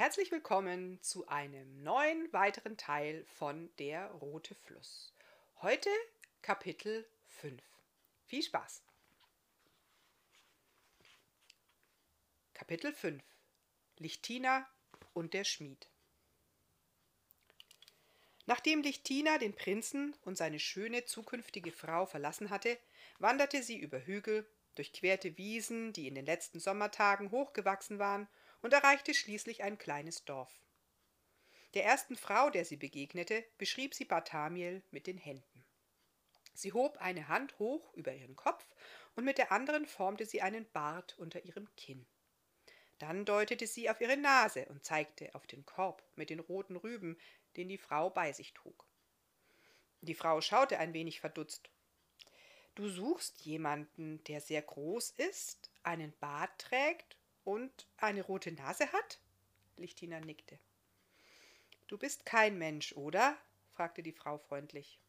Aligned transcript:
Herzlich 0.00 0.32
willkommen 0.32 0.98
zu 1.02 1.28
einem 1.28 1.82
neuen 1.82 2.32
weiteren 2.32 2.78
Teil 2.78 3.22
von 3.36 3.68
Der 3.78 4.06
Rote 4.12 4.54
Fluss. 4.54 5.12
Heute 5.60 5.90
Kapitel 6.40 7.06
5. 7.26 7.62
Viel 8.24 8.42
Spaß! 8.42 8.82
Kapitel 12.54 12.94
5 12.94 13.22
Lichtina 13.98 14.66
und 15.12 15.34
der 15.34 15.44
Schmied 15.44 15.90
Nachdem 18.46 18.80
Lichtina 18.80 19.36
den 19.36 19.54
Prinzen 19.54 20.16
und 20.22 20.38
seine 20.38 20.60
schöne 20.60 21.04
zukünftige 21.04 21.72
Frau 21.72 22.06
verlassen 22.06 22.48
hatte, 22.48 22.78
wanderte 23.18 23.62
sie 23.62 23.76
über 23.76 24.06
Hügel, 24.06 24.46
durchquerte 24.76 25.36
Wiesen, 25.36 25.92
die 25.92 26.08
in 26.08 26.14
den 26.14 26.24
letzten 26.24 26.58
Sommertagen 26.58 27.30
hochgewachsen 27.30 27.98
waren, 27.98 28.28
und 28.62 28.72
erreichte 28.72 29.14
schließlich 29.14 29.62
ein 29.62 29.78
kleines 29.78 30.24
Dorf. 30.24 30.60
Der 31.74 31.84
ersten 31.84 32.16
Frau, 32.16 32.50
der 32.50 32.64
sie 32.64 32.76
begegnete, 32.76 33.44
beschrieb 33.56 33.94
sie 33.94 34.04
Barthamiel 34.04 34.82
mit 34.90 35.06
den 35.06 35.18
Händen. 35.18 35.64
Sie 36.52 36.72
hob 36.72 36.98
eine 36.98 37.28
Hand 37.28 37.58
hoch 37.58 37.94
über 37.94 38.12
ihren 38.12 38.36
Kopf 38.36 38.66
und 39.14 39.24
mit 39.24 39.38
der 39.38 39.52
anderen 39.52 39.86
formte 39.86 40.26
sie 40.26 40.42
einen 40.42 40.68
Bart 40.72 41.16
unter 41.18 41.44
ihrem 41.44 41.68
Kinn. 41.76 42.06
Dann 42.98 43.24
deutete 43.24 43.66
sie 43.66 43.88
auf 43.88 44.00
ihre 44.00 44.16
Nase 44.16 44.66
und 44.66 44.84
zeigte 44.84 45.34
auf 45.34 45.46
den 45.46 45.64
Korb 45.64 46.02
mit 46.16 46.28
den 46.28 46.40
roten 46.40 46.76
Rüben, 46.76 47.18
den 47.56 47.68
die 47.68 47.78
Frau 47.78 48.10
bei 48.10 48.32
sich 48.32 48.52
trug. 48.52 48.84
Die 50.02 50.14
Frau 50.14 50.40
schaute 50.40 50.78
ein 50.78 50.92
wenig 50.92 51.20
verdutzt. 51.20 51.70
Du 52.74 52.88
suchst 52.88 53.40
jemanden, 53.42 54.22
der 54.24 54.40
sehr 54.40 54.62
groß 54.62 55.10
ist, 55.12 55.70
einen 55.82 56.12
Bart 56.18 56.58
trägt 56.58 57.16
und 57.50 57.88
eine 57.96 58.22
rote 58.22 58.52
Nase 58.52 58.92
hat? 58.92 59.18
Lichtina 59.76 60.20
nickte. 60.20 60.56
Du 61.88 61.98
bist 61.98 62.24
kein 62.24 62.58
Mensch, 62.58 62.92
oder? 62.92 63.36
fragte 63.72 64.04
die 64.04 64.12
Frau 64.12 64.38
freundlich. 64.38 65.00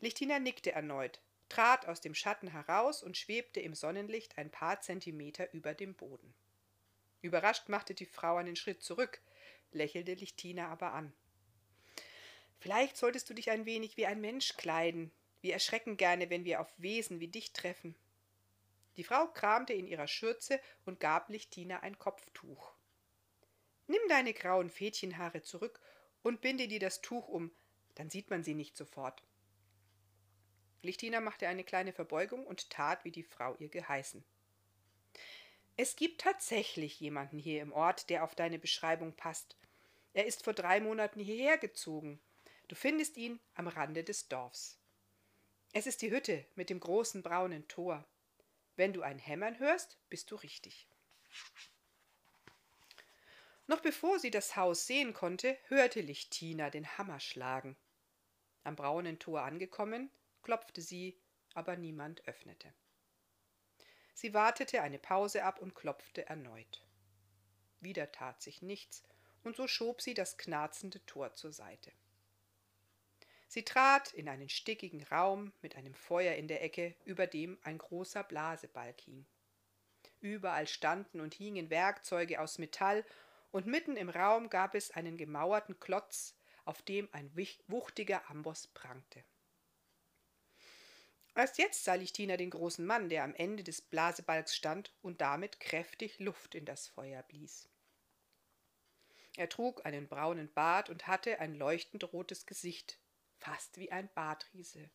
Lichtina 0.00 0.40
nickte 0.40 0.72
erneut, 0.72 1.20
trat 1.48 1.86
aus 1.86 2.00
dem 2.00 2.16
Schatten 2.16 2.48
heraus 2.48 3.04
und 3.04 3.16
schwebte 3.16 3.60
im 3.60 3.74
Sonnenlicht 3.74 4.36
ein 4.36 4.50
paar 4.50 4.80
Zentimeter 4.80 5.52
über 5.52 5.74
dem 5.74 5.94
Boden. 5.94 6.34
Überrascht 7.22 7.68
machte 7.68 7.94
die 7.94 8.06
Frau 8.06 8.34
einen 8.34 8.56
Schritt 8.56 8.82
zurück, 8.82 9.20
lächelte 9.70 10.14
Lichtina 10.14 10.68
aber 10.68 10.92
an. 10.92 11.12
Vielleicht 12.58 12.96
solltest 12.96 13.30
du 13.30 13.34
dich 13.34 13.52
ein 13.52 13.64
wenig 13.64 13.96
wie 13.96 14.06
ein 14.06 14.20
Mensch 14.20 14.56
kleiden. 14.56 15.12
Wir 15.40 15.52
erschrecken 15.52 15.96
gerne, 15.96 16.30
wenn 16.30 16.44
wir 16.44 16.60
auf 16.60 16.72
Wesen 16.78 17.20
wie 17.20 17.28
dich 17.28 17.52
treffen. 17.52 17.94
Die 18.98 19.04
Frau 19.04 19.28
kramte 19.28 19.72
in 19.72 19.86
ihrer 19.86 20.08
Schürze 20.08 20.60
und 20.84 20.98
gab 20.98 21.30
Lichtina 21.30 21.80
ein 21.80 22.00
Kopftuch. 22.00 22.74
Nimm 23.86 24.02
deine 24.08 24.34
grauen 24.34 24.70
Fädchenhaare 24.70 25.40
zurück 25.42 25.80
und 26.22 26.40
binde 26.40 26.66
dir 26.66 26.80
das 26.80 27.00
Tuch 27.00 27.28
um, 27.28 27.52
dann 27.94 28.10
sieht 28.10 28.28
man 28.28 28.42
sie 28.42 28.54
nicht 28.54 28.76
sofort. 28.76 29.22
Lichtina 30.82 31.20
machte 31.20 31.46
eine 31.46 31.62
kleine 31.62 31.92
Verbeugung 31.92 32.44
und 32.44 32.70
tat, 32.70 33.04
wie 33.04 33.12
die 33.12 33.22
Frau 33.22 33.54
ihr 33.60 33.68
geheißen. 33.68 34.24
Es 35.76 35.94
gibt 35.94 36.20
tatsächlich 36.20 36.98
jemanden 36.98 37.38
hier 37.38 37.62
im 37.62 37.72
Ort, 37.72 38.10
der 38.10 38.24
auf 38.24 38.34
deine 38.34 38.58
Beschreibung 38.58 39.14
passt. 39.14 39.56
Er 40.12 40.26
ist 40.26 40.42
vor 40.42 40.54
drei 40.54 40.80
Monaten 40.80 41.20
hierher 41.20 41.56
gezogen. 41.56 42.20
Du 42.66 42.74
findest 42.74 43.16
ihn 43.16 43.38
am 43.54 43.68
Rande 43.68 44.02
des 44.02 44.26
Dorfs. 44.26 44.76
Es 45.72 45.86
ist 45.86 46.02
die 46.02 46.10
Hütte 46.10 46.44
mit 46.56 46.68
dem 46.68 46.80
großen 46.80 47.22
braunen 47.22 47.68
Tor. 47.68 48.04
Wenn 48.78 48.92
du 48.92 49.02
ein 49.02 49.18
Hämmern 49.18 49.58
hörst, 49.58 49.98
bist 50.08 50.30
du 50.30 50.36
richtig. 50.36 50.86
Noch 53.66 53.80
bevor 53.80 54.20
sie 54.20 54.30
das 54.30 54.54
Haus 54.54 54.86
sehen 54.86 55.14
konnte, 55.14 55.58
hörte 55.66 56.00
Lichtina 56.00 56.70
den 56.70 56.86
Hammer 56.96 57.18
schlagen. 57.18 57.76
Am 58.62 58.76
braunen 58.76 59.18
Tor 59.18 59.42
angekommen, 59.42 60.12
klopfte 60.42 60.80
sie, 60.80 61.20
aber 61.54 61.76
niemand 61.76 62.28
öffnete. 62.28 62.72
Sie 64.14 64.32
wartete 64.32 64.80
eine 64.80 65.00
Pause 65.00 65.42
ab 65.42 65.58
und 65.58 65.74
klopfte 65.74 66.28
erneut. 66.28 66.86
Wieder 67.80 68.12
tat 68.12 68.40
sich 68.42 68.62
nichts, 68.62 69.02
und 69.42 69.56
so 69.56 69.66
schob 69.66 70.00
sie 70.00 70.14
das 70.14 70.38
knarzende 70.38 71.04
Tor 71.04 71.34
zur 71.34 71.52
Seite. 71.52 71.90
Sie 73.48 73.64
trat 73.64 74.12
in 74.12 74.28
einen 74.28 74.50
stickigen 74.50 75.02
Raum 75.04 75.52
mit 75.62 75.74
einem 75.76 75.94
Feuer 75.94 76.34
in 76.34 76.48
der 76.48 76.62
Ecke, 76.62 76.94
über 77.04 77.26
dem 77.26 77.58
ein 77.62 77.78
großer 77.78 78.22
Blasebalg 78.22 79.00
hing. 79.00 79.26
Überall 80.20 80.66
standen 80.66 81.20
und 81.20 81.34
hingen 81.34 81.70
Werkzeuge 81.70 82.40
aus 82.40 82.58
Metall, 82.58 83.04
und 83.50 83.66
mitten 83.66 83.96
im 83.96 84.10
Raum 84.10 84.50
gab 84.50 84.74
es 84.74 84.90
einen 84.90 85.16
gemauerten 85.16 85.80
Klotz, 85.80 86.36
auf 86.66 86.82
dem 86.82 87.08
ein 87.12 87.34
wuchtiger 87.66 88.28
Amboss 88.28 88.66
prangte. 88.66 89.24
Erst 91.34 91.56
jetzt 91.56 91.84
sah 91.84 91.94
Lichtina 91.94 92.36
den 92.36 92.50
großen 92.50 92.84
Mann, 92.84 93.08
der 93.08 93.24
am 93.24 93.34
Ende 93.34 93.64
des 93.64 93.80
Blasebalgs 93.80 94.54
stand 94.54 94.92
und 95.00 95.22
damit 95.22 95.60
kräftig 95.60 96.18
Luft 96.18 96.54
in 96.54 96.66
das 96.66 96.88
Feuer 96.88 97.22
blies. 97.22 97.70
Er 99.36 99.48
trug 99.48 99.86
einen 99.86 100.08
braunen 100.08 100.52
Bart 100.52 100.90
und 100.90 101.06
hatte 101.06 101.38
ein 101.38 101.54
leuchtend 101.54 102.12
rotes 102.12 102.44
Gesicht, 102.44 102.98
fast 103.38 103.78
wie 103.78 103.90
ein 103.90 104.08
Bartriese. 104.14 104.90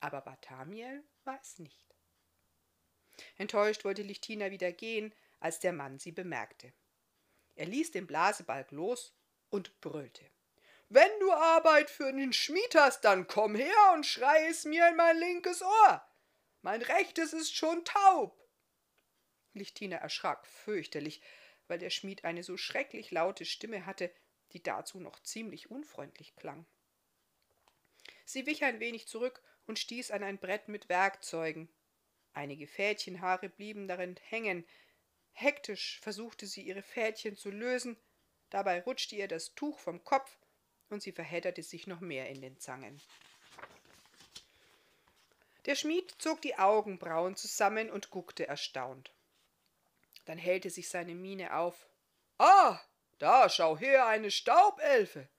Aber 0.00 0.20
Barthamiel 0.20 1.04
war 1.24 1.38
es 1.40 1.58
nicht. 1.58 1.94
Enttäuscht 3.36 3.84
wollte 3.84 4.02
Lichtina 4.02 4.50
wieder 4.50 4.72
gehen, 4.72 5.14
als 5.40 5.60
der 5.60 5.72
Mann 5.72 5.98
sie 5.98 6.12
bemerkte. 6.12 6.72
Er 7.54 7.66
ließ 7.66 7.90
den 7.90 8.06
Blasebalg 8.06 8.70
los 8.70 9.16
und 9.50 9.80
brüllte. 9.80 10.24
Wenn 10.88 11.10
du 11.20 11.32
Arbeit 11.32 11.90
für 11.90 12.12
den 12.12 12.32
Schmied 12.32 12.74
hast, 12.74 13.02
dann 13.02 13.26
komm 13.26 13.54
her 13.54 13.92
und 13.94 14.06
schrei 14.06 14.46
es 14.48 14.64
mir 14.64 14.88
in 14.88 14.96
mein 14.96 15.18
linkes 15.18 15.62
Ohr. 15.62 16.08
Mein 16.62 16.80
rechtes 16.82 17.32
ist 17.32 17.54
schon 17.54 17.84
taub. 17.84 18.38
Lichtina 19.52 19.96
erschrak 19.96 20.46
fürchterlich, 20.46 21.20
weil 21.66 21.78
der 21.78 21.90
Schmied 21.90 22.24
eine 22.24 22.42
so 22.42 22.56
schrecklich 22.56 23.10
laute 23.10 23.44
Stimme 23.44 23.84
hatte, 23.84 24.10
die 24.52 24.62
dazu 24.62 25.00
noch 25.00 25.20
ziemlich 25.20 25.70
unfreundlich 25.70 26.36
klang. 26.36 26.66
Sie 28.28 28.44
wich 28.44 28.62
ein 28.62 28.78
wenig 28.78 29.08
zurück 29.08 29.40
und 29.66 29.78
stieß 29.78 30.10
an 30.10 30.22
ein 30.22 30.36
Brett 30.36 30.68
mit 30.68 30.90
Werkzeugen. 30.90 31.66
Einige 32.34 32.66
Fädchenhaare 32.66 33.48
blieben 33.48 33.88
darin 33.88 34.16
hängen. 34.22 34.66
Hektisch 35.32 35.98
versuchte 36.02 36.46
sie, 36.46 36.60
ihre 36.60 36.82
Fädchen 36.82 37.36
zu 37.36 37.50
lösen, 37.50 37.96
dabei 38.50 38.82
rutschte 38.82 39.16
ihr 39.16 39.28
das 39.28 39.54
Tuch 39.54 39.78
vom 39.78 40.04
Kopf 40.04 40.36
und 40.90 41.02
sie 41.02 41.12
verhedderte 41.12 41.62
sich 41.62 41.86
noch 41.86 42.00
mehr 42.00 42.28
in 42.28 42.42
den 42.42 42.60
Zangen. 42.60 43.00
Der 45.64 45.74
Schmied 45.74 46.14
zog 46.18 46.42
die 46.42 46.58
Augenbrauen 46.58 47.34
zusammen 47.34 47.90
und 47.90 48.10
guckte 48.10 48.46
erstaunt. 48.46 49.10
Dann 50.26 50.36
hellte 50.36 50.68
sich 50.68 50.90
seine 50.90 51.14
Miene 51.14 51.56
auf. 51.56 51.88
Ah, 52.36 52.78
da 53.18 53.48
schau 53.48 53.78
her, 53.78 54.06
eine 54.06 54.30
Staubelfe. 54.30 55.30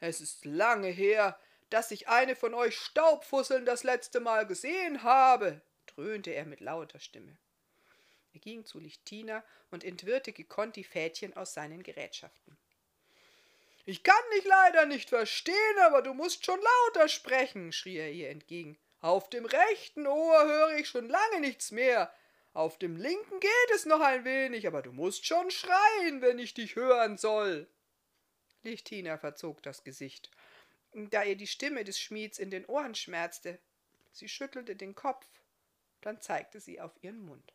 Es 0.00 0.22
ist 0.22 0.46
lange 0.46 0.88
her, 0.88 1.38
dass 1.74 1.90
ich 1.90 2.06
eine 2.06 2.36
von 2.36 2.54
euch 2.54 2.76
Staubfusseln 2.76 3.66
das 3.66 3.82
letzte 3.82 4.20
Mal 4.20 4.46
gesehen 4.46 5.02
habe, 5.02 5.60
dröhnte 5.86 6.30
er 6.30 6.44
mit 6.44 6.60
lauter 6.60 7.00
Stimme. 7.00 7.36
Er 8.32 8.38
ging 8.38 8.64
zu 8.64 8.78
Lichtina 8.78 9.42
und 9.72 9.82
entwirrte 9.82 10.32
gekonnt 10.32 10.76
die 10.76 10.84
Fädchen 10.84 11.36
aus 11.36 11.52
seinen 11.52 11.82
Gerätschaften. 11.82 12.56
Ich 13.86 14.04
kann 14.04 14.14
dich 14.36 14.44
leider 14.44 14.86
nicht 14.86 15.08
verstehen, 15.08 15.78
aber 15.82 16.02
du 16.02 16.14
musst 16.14 16.46
schon 16.46 16.60
lauter 16.60 17.08
sprechen, 17.08 17.72
schrie 17.72 17.96
er 17.96 18.12
ihr 18.12 18.30
entgegen. 18.30 18.78
Auf 19.00 19.28
dem 19.28 19.44
rechten 19.44 20.06
Ohr 20.06 20.44
höre 20.44 20.76
ich 20.78 20.88
schon 20.88 21.08
lange 21.08 21.40
nichts 21.40 21.72
mehr. 21.72 22.14
Auf 22.52 22.78
dem 22.78 22.94
linken 22.94 23.40
geht 23.40 23.70
es 23.74 23.84
noch 23.84 24.00
ein 24.00 24.24
wenig, 24.24 24.68
aber 24.68 24.80
du 24.80 24.92
musst 24.92 25.26
schon 25.26 25.50
schreien, 25.50 26.22
wenn 26.22 26.38
ich 26.38 26.54
dich 26.54 26.76
hören 26.76 27.18
soll. 27.18 27.66
Lichtina 28.62 29.18
verzog 29.18 29.60
das 29.64 29.82
Gesicht 29.82 30.30
da 31.10 31.24
ihr 31.24 31.36
die 31.36 31.46
Stimme 31.46 31.84
des 31.84 31.98
Schmieds 31.98 32.38
in 32.38 32.50
den 32.50 32.64
Ohren 32.66 32.94
schmerzte. 32.94 33.58
Sie 34.12 34.28
schüttelte 34.28 34.76
den 34.76 34.94
Kopf, 34.94 35.26
dann 36.00 36.20
zeigte 36.20 36.60
sie 36.60 36.80
auf 36.80 36.92
ihren 37.02 37.20
Mund. 37.24 37.52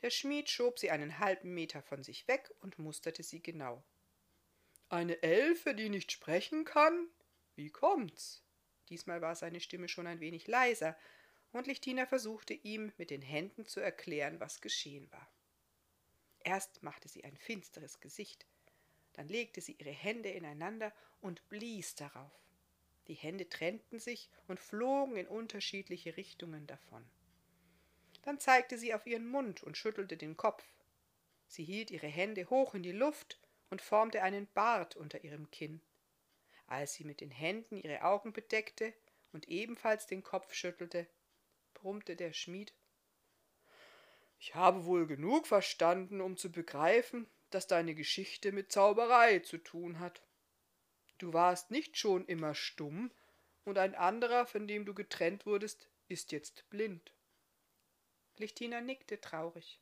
Der 0.00 0.10
Schmied 0.10 0.48
schob 0.50 0.78
sie 0.78 0.90
einen 0.90 1.18
halben 1.18 1.54
Meter 1.54 1.82
von 1.82 2.02
sich 2.02 2.26
weg 2.26 2.50
und 2.60 2.78
musterte 2.78 3.22
sie 3.22 3.42
genau. 3.42 3.84
Eine 4.88 5.22
Elfe, 5.22 5.74
die 5.74 5.88
nicht 5.88 6.10
sprechen 6.10 6.64
kann? 6.64 7.08
Wie 7.54 7.70
kommt's? 7.70 8.42
Diesmal 8.88 9.20
war 9.20 9.36
seine 9.36 9.60
Stimme 9.60 9.88
schon 9.88 10.06
ein 10.06 10.20
wenig 10.20 10.48
leiser, 10.48 10.98
und 11.52 11.66
Lichtina 11.66 12.06
versuchte 12.06 12.54
ihm 12.54 12.92
mit 12.96 13.10
den 13.10 13.22
Händen 13.22 13.66
zu 13.66 13.80
erklären, 13.80 14.40
was 14.40 14.60
geschehen 14.60 15.10
war. 15.12 15.30
Erst 16.40 16.82
machte 16.82 17.08
sie 17.08 17.24
ein 17.24 17.36
finsteres 17.36 18.00
Gesicht, 18.00 18.46
dann 19.14 19.28
legte 19.28 19.60
sie 19.60 19.72
ihre 19.72 19.90
Hände 19.90 20.30
ineinander 20.30 20.92
und 21.20 21.48
blies 21.48 21.94
darauf. 21.94 22.32
Die 23.08 23.14
Hände 23.14 23.48
trennten 23.48 23.98
sich 23.98 24.30
und 24.46 24.60
flogen 24.60 25.16
in 25.16 25.26
unterschiedliche 25.26 26.16
Richtungen 26.16 26.66
davon. 26.66 27.04
Dann 28.22 28.38
zeigte 28.38 28.78
sie 28.78 28.94
auf 28.94 29.06
ihren 29.06 29.26
Mund 29.26 29.62
und 29.62 29.76
schüttelte 29.76 30.16
den 30.16 30.36
Kopf. 30.36 30.64
Sie 31.48 31.64
hielt 31.64 31.90
ihre 31.90 32.06
Hände 32.06 32.48
hoch 32.48 32.74
in 32.74 32.82
die 32.82 32.92
Luft 32.92 33.40
und 33.70 33.82
formte 33.82 34.22
einen 34.22 34.46
Bart 34.54 34.96
unter 34.96 35.24
ihrem 35.24 35.50
Kinn. 35.50 35.80
Als 36.66 36.94
sie 36.94 37.04
mit 37.04 37.20
den 37.20 37.30
Händen 37.30 37.76
ihre 37.76 38.02
Augen 38.02 38.32
bedeckte 38.32 38.94
und 39.32 39.48
ebenfalls 39.48 40.06
den 40.06 40.22
Kopf 40.22 40.54
schüttelte, 40.54 41.06
brummte 41.74 42.14
der 42.14 42.32
Schmied 42.32 42.72
Ich 44.38 44.54
habe 44.54 44.84
wohl 44.84 45.06
genug 45.06 45.46
verstanden, 45.46 46.20
um 46.20 46.36
zu 46.36 46.52
begreifen, 46.52 47.26
dass 47.54 47.66
deine 47.66 47.94
Geschichte 47.94 48.52
mit 48.52 48.72
Zauberei 48.72 49.40
zu 49.40 49.58
tun 49.58 50.00
hat. 50.00 50.22
Du 51.18 51.32
warst 51.32 51.70
nicht 51.70 51.96
schon 51.96 52.26
immer 52.26 52.54
stumm, 52.54 53.10
und 53.64 53.78
ein 53.78 53.94
anderer, 53.94 54.46
von 54.46 54.66
dem 54.66 54.84
du 54.84 54.94
getrennt 54.94 55.46
wurdest, 55.46 55.88
ist 56.08 56.32
jetzt 56.32 56.68
blind. 56.70 57.12
Lichtina 58.36 58.80
nickte 58.80 59.20
traurig. 59.20 59.80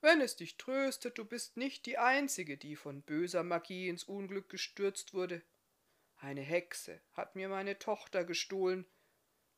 Wenn 0.00 0.20
es 0.20 0.36
dich 0.36 0.56
tröstet, 0.56 1.18
du 1.18 1.24
bist 1.24 1.56
nicht 1.56 1.86
die 1.86 1.98
Einzige, 1.98 2.56
die 2.56 2.76
von 2.76 3.02
böser 3.02 3.42
Magie 3.42 3.88
ins 3.88 4.04
Unglück 4.04 4.48
gestürzt 4.48 5.12
wurde. 5.12 5.42
Eine 6.16 6.40
Hexe 6.40 7.00
hat 7.12 7.36
mir 7.36 7.48
meine 7.48 7.78
Tochter 7.78 8.24
gestohlen. 8.24 8.86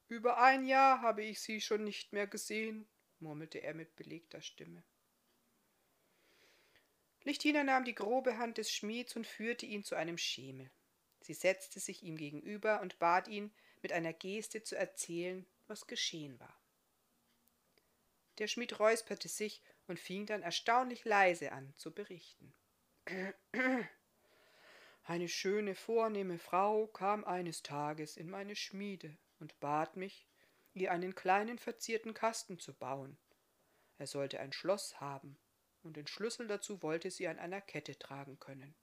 Über 0.09 0.39
ein 0.39 0.67
Jahr 0.67 1.03
habe 1.03 1.23
ich 1.23 1.41
sie 1.41 1.61
schon 1.61 1.85
nicht 1.85 2.13
mehr 2.13 2.27
gesehen, 2.27 2.89
murmelte 3.21 3.63
er 3.63 3.75
mit 3.75 3.97
belegter 3.97 4.41
Stimme. 4.41 4.83
Lichtina 7.25 7.63
nahm 7.65 7.85
die 7.85 7.95
grobe 7.95 8.39
Hand 8.39 8.59
des 8.59 8.73
Schmieds 8.73 9.15
und 9.15 9.27
führte 9.27 9.67
ihn 9.67 9.85
zu 9.85 9.95
einem 9.95 10.17
Schemel. 10.17 10.71
Sie 11.21 11.35
setzte 11.35 11.79
sich 11.79 12.03
ihm 12.03 12.17
gegenüber 12.17 12.81
und 12.81 12.99
bat 12.99 13.29
ihn, 13.29 13.53
mit 13.83 13.93
einer 13.93 14.13
Geste 14.13 14.63
zu 14.63 14.77
erzählen, 14.77 15.47
was 15.67 15.87
geschehen 15.87 16.39
war. 16.41 16.61
Der 18.39 18.47
Schmied 18.47 18.79
räusperte 18.79 19.29
sich 19.29 19.63
und 19.87 19.99
fing 19.99 20.25
dann 20.27 20.43
erstaunlich 20.43 21.05
leise 21.05 21.53
an 21.53 21.75
zu 21.77 21.93
berichten. 21.93 22.55
Eine 25.05 25.29
schöne, 25.29 25.75
vornehme 25.75 26.39
Frau 26.39 26.87
kam 26.87 27.25
eines 27.25 27.63
Tages 27.63 28.17
in 28.17 28.31
meine 28.31 28.57
Schmiede 28.57 29.17
und 29.41 29.59
bat 29.61 29.97
mich, 29.97 30.27
ihr 30.73 30.93
einen 30.93 31.15
kleinen 31.15 31.59
verzierten 31.59 32.15
Kasten 32.15 32.59
zu 32.59 32.73
bauen. 32.73 33.19
Er 33.99 34.07
sollte 34.07 34.41
ein 34.41 34.53
Schloss 34.53 35.01
haben, 35.01 35.37
und 35.83 35.97
den 35.97 36.07
Schlüssel 36.07 36.47
dazu 36.47 36.83
wollte 36.83 37.11
sie 37.11 37.29
an 37.29 37.39
einer 37.39 37.61
Kette 37.61 37.99
tragen 37.99 38.39
können. 38.39 38.75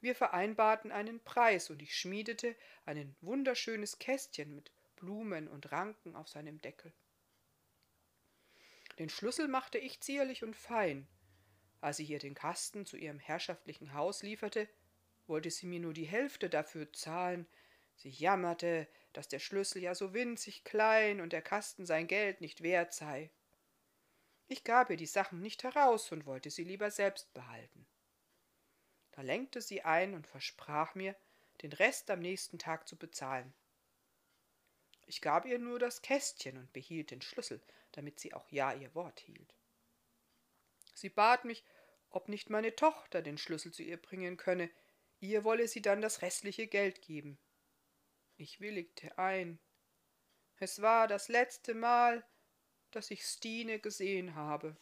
Wir 0.00 0.14
vereinbarten 0.14 0.90
einen 0.90 1.20
Preis, 1.22 1.70
und 1.70 1.82
ich 1.82 1.96
schmiedete 1.96 2.56
ein 2.84 3.14
wunderschönes 3.20 3.98
Kästchen 3.98 4.54
mit 4.54 4.72
Blumen 4.96 5.48
und 5.48 5.72
Ranken 5.72 6.16
auf 6.16 6.28
seinem 6.28 6.60
Deckel. 6.60 6.92
Den 8.98 9.08
Schlüssel 9.08 9.48
machte 9.48 9.78
ich 9.78 10.00
zierlich 10.00 10.42
und 10.44 10.54
fein. 10.54 11.08
Als 11.80 11.98
ich 11.98 12.10
ihr 12.10 12.18
den 12.18 12.34
Kasten 12.34 12.86
zu 12.86 12.96
ihrem 12.96 13.18
herrschaftlichen 13.18 13.94
Haus 13.94 14.22
lieferte, 14.22 14.68
wollte 15.26 15.50
sie 15.50 15.66
mir 15.66 15.80
nur 15.80 15.94
die 15.94 16.04
Hälfte 16.04 16.50
dafür 16.50 16.92
zahlen. 16.92 17.46
Sie 17.96 18.10
jammerte, 18.10 18.88
dass 19.12 19.28
der 19.28 19.38
Schlüssel 19.38 19.82
ja 19.82 19.94
so 19.94 20.14
winzig 20.14 20.64
klein 20.64 21.20
und 21.20 21.32
der 21.32 21.42
Kasten 21.42 21.86
sein 21.86 22.06
Geld 22.06 22.40
nicht 22.40 22.62
wert 22.62 22.92
sei. 22.92 23.30
Ich 24.48 24.64
gab 24.64 24.90
ihr 24.90 24.96
die 24.96 25.06
Sachen 25.06 25.40
nicht 25.40 25.62
heraus 25.62 26.12
und 26.12 26.26
wollte 26.26 26.50
sie 26.50 26.64
lieber 26.64 26.90
selbst 26.90 27.32
behalten. 27.32 27.86
Da 29.12 29.22
lenkte 29.22 29.60
sie 29.60 29.82
ein 29.82 30.14
und 30.14 30.26
versprach 30.26 30.94
mir, 30.94 31.14
den 31.62 31.72
Rest 31.72 32.10
am 32.10 32.20
nächsten 32.20 32.58
Tag 32.58 32.88
zu 32.88 32.96
bezahlen. 32.96 33.52
Ich 35.06 35.20
gab 35.20 35.44
ihr 35.44 35.58
nur 35.58 35.78
das 35.78 36.02
Kästchen 36.02 36.56
und 36.56 36.72
behielt 36.72 37.10
den 37.10 37.22
Schlüssel, 37.22 37.60
damit 37.92 38.20
sie 38.20 38.34
auch 38.34 38.50
ja 38.50 38.72
ihr 38.72 38.94
Wort 38.94 39.20
hielt. 39.20 39.54
Sie 40.94 41.10
bat 41.10 41.44
mich, 41.44 41.64
ob 42.10 42.28
nicht 42.28 42.50
meine 42.50 42.74
Tochter 42.74 43.22
den 43.22 43.38
Schlüssel 43.38 43.72
zu 43.72 43.82
ihr 43.82 43.96
bringen 43.96 44.36
könne, 44.36 44.70
ihr 45.20 45.44
wolle 45.44 45.68
sie 45.68 45.82
dann 45.82 46.00
das 46.00 46.22
restliche 46.22 46.66
Geld 46.66 47.02
geben. 47.02 47.38
Ich 48.36 48.60
willigte 48.60 49.16
ein. 49.18 49.58
Es 50.56 50.82
war 50.82 51.08
das 51.08 51.28
letzte 51.28 51.74
Mal, 51.74 52.24
dass 52.92 53.10
ich 53.10 53.24
Stine 53.24 53.78
gesehen 53.78 54.34
habe. 54.34 54.76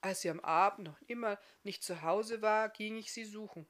Als 0.00 0.20
sie 0.20 0.30
am 0.30 0.40
Abend 0.40 0.86
noch 0.86 1.00
immer 1.02 1.38
nicht 1.64 1.82
zu 1.82 2.02
Hause 2.02 2.42
war, 2.42 2.68
ging 2.68 2.96
ich 2.96 3.12
sie 3.12 3.24
suchen. 3.24 3.66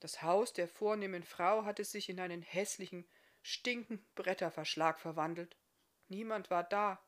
Das 0.00 0.22
Haus 0.22 0.52
der 0.52 0.68
vornehmen 0.68 1.24
Frau 1.24 1.64
hatte 1.64 1.84
sich 1.84 2.08
in 2.08 2.20
einen 2.20 2.42
hässlichen, 2.42 3.04
stinkenden 3.42 4.06
Bretterverschlag 4.14 5.00
verwandelt. 5.00 5.56
Niemand 6.08 6.50
war 6.50 6.62
da. 6.62 7.02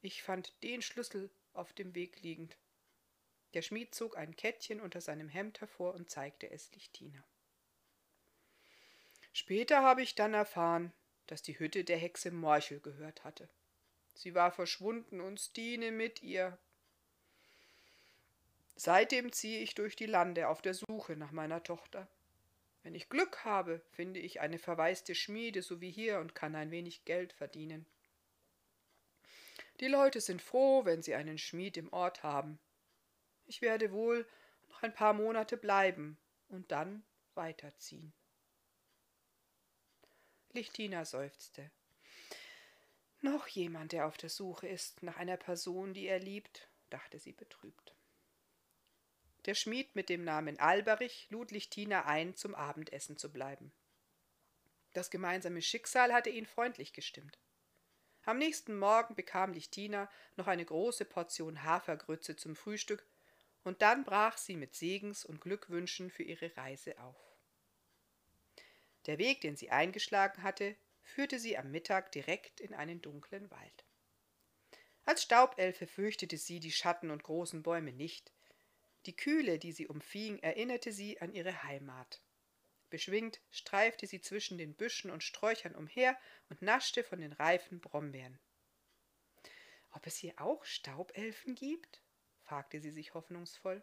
Ich 0.00 0.22
fand 0.22 0.62
den 0.62 0.82
Schlüssel 0.82 1.30
auf 1.52 1.72
dem 1.72 1.94
Weg 1.94 2.22
liegend. 2.22 2.56
Der 3.54 3.62
Schmied 3.62 3.94
zog 3.94 4.16
ein 4.16 4.36
Kettchen 4.36 4.80
unter 4.80 5.00
seinem 5.00 5.28
Hemd 5.28 5.60
hervor 5.60 5.94
und 5.94 6.10
zeigte 6.10 6.50
es 6.50 6.70
Lichtina. 6.72 7.24
Später 9.32 9.82
habe 9.82 10.02
ich 10.02 10.14
dann 10.14 10.34
erfahren, 10.34 10.92
dass 11.26 11.42
die 11.42 11.58
Hütte 11.58 11.84
der 11.84 11.98
Hexe 11.98 12.30
Morchel 12.30 12.80
gehört 12.80 13.24
hatte. 13.24 13.48
Sie 14.14 14.34
war 14.34 14.50
verschwunden 14.50 15.20
und 15.20 15.38
Stine 15.38 15.92
mit 15.92 16.22
ihr. 16.22 16.58
Seitdem 18.76 19.32
ziehe 19.32 19.60
ich 19.60 19.74
durch 19.74 19.96
die 19.96 20.06
Lande 20.06 20.48
auf 20.48 20.62
der 20.62 20.74
Suche 20.74 21.16
nach 21.16 21.32
meiner 21.32 21.62
Tochter. 21.62 22.08
Wenn 22.82 22.94
ich 22.94 23.08
Glück 23.08 23.44
habe, 23.44 23.80
finde 23.90 24.20
ich 24.20 24.40
eine 24.40 24.58
verwaiste 24.58 25.14
Schmiede 25.14 25.62
so 25.62 25.80
wie 25.80 25.90
hier 25.90 26.20
und 26.20 26.34
kann 26.34 26.54
ein 26.54 26.70
wenig 26.70 27.04
Geld 27.04 27.32
verdienen. 27.32 27.84
Die 29.80 29.88
Leute 29.88 30.20
sind 30.20 30.40
froh, 30.40 30.84
wenn 30.84 31.02
sie 31.02 31.14
einen 31.14 31.38
Schmied 31.38 31.76
im 31.76 31.92
Ort 31.92 32.22
haben. 32.22 32.58
Ich 33.46 33.60
werde 33.60 33.92
wohl 33.92 34.26
noch 34.68 34.82
ein 34.82 34.94
paar 34.94 35.12
Monate 35.12 35.56
bleiben 35.56 36.16
und 36.48 36.70
dann 36.70 37.02
weiterziehen. 37.34 38.12
Lichtina 40.56 41.04
seufzte. 41.04 41.70
Noch 43.20 43.46
jemand, 43.46 43.92
der 43.92 44.06
auf 44.06 44.16
der 44.16 44.30
Suche 44.30 44.66
ist 44.66 45.02
nach 45.02 45.18
einer 45.18 45.36
Person, 45.36 45.92
die 45.92 46.06
er 46.06 46.18
liebt, 46.18 46.68
dachte 46.88 47.18
sie 47.18 47.32
betrübt. 47.32 47.94
Der 49.44 49.54
Schmied 49.54 49.94
mit 49.94 50.08
dem 50.08 50.24
Namen 50.24 50.58
Alberich 50.58 51.26
lud 51.28 51.50
Lichtina 51.50 52.06
ein, 52.06 52.34
zum 52.36 52.54
Abendessen 52.54 53.18
zu 53.18 53.30
bleiben. 53.30 53.70
Das 54.94 55.10
gemeinsame 55.10 55.60
Schicksal 55.60 56.10
hatte 56.14 56.30
ihn 56.30 56.46
freundlich 56.46 56.94
gestimmt. 56.94 57.38
Am 58.24 58.38
nächsten 58.38 58.78
Morgen 58.78 59.14
bekam 59.14 59.52
Lichtina 59.52 60.10
noch 60.36 60.46
eine 60.46 60.64
große 60.64 61.04
Portion 61.04 61.64
Hafergrütze 61.64 62.34
zum 62.34 62.56
Frühstück, 62.56 63.06
und 63.62 63.82
dann 63.82 64.04
brach 64.04 64.38
sie 64.38 64.56
mit 64.56 64.74
Segens 64.74 65.24
und 65.24 65.42
Glückwünschen 65.42 66.10
für 66.10 66.22
ihre 66.22 66.56
Reise 66.56 66.98
auf. 66.98 67.25
Der 69.06 69.18
Weg, 69.18 69.40
den 69.40 69.56
sie 69.56 69.70
eingeschlagen 69.70 70.42
hatte, 70.42 70.76
führte 71.02 71.38
sie 71.38 71.56
am 71.56 71.70
Mittag 71.70 72.12
direkt 72.12 72.60
in 72.60 72.74
einen 72.74 73.00
dunklen 73.00 73.50
Wald. 73.50 73.84
Als 75.04 75.22
Staubelfe 75.22 75.86
fürchtete 75.86 76.36
sie 76.36 76.58
die 76.58 76.72
Schatten 76.72 77.10
und 77.10 77.22
großen 77.22 77.62
Bäume 77.62 77.92
nicht. 77.92 78.32
Die 79.06 79.14
Kühle, 79.14 79.60
die 79.60 79.70
sie 79.70 79.86
umfing, 79.86 80.40
erinnerte 80.40 80.90
sie 80.90 81.20
an 81.20 81.32
ihre 81.32 81.62
Heimat. 81.62 82.20
Beschwingt 82.90 83.40
streifte 83.50 84.06
sie 84.06 84.20
zwischen 84.20 84.58
den 84.58 84.74
Büschen 84.74 85.10
und 85.10 85.22
Sträuchern 85.22 85.76
umher 85.76 86.18
und 86.48 86.62
naschte 86.62 87.04
von 87.04 87.20
den 87.20 87.32
reifen 87.32 87.80
Brombeeren. 87.80 88.40
Ob 89.92 90.06
es 90.06 90.16
hier 90.16 90.34
auch 90.38 90.64
Staubelfen 90.64 91.54
gibt? 91.54 92.02
fragte 92.42 92.80
sie 92.80 92.90
sich 92.90 93.14
hoffnungsvoll. 93.14 93.82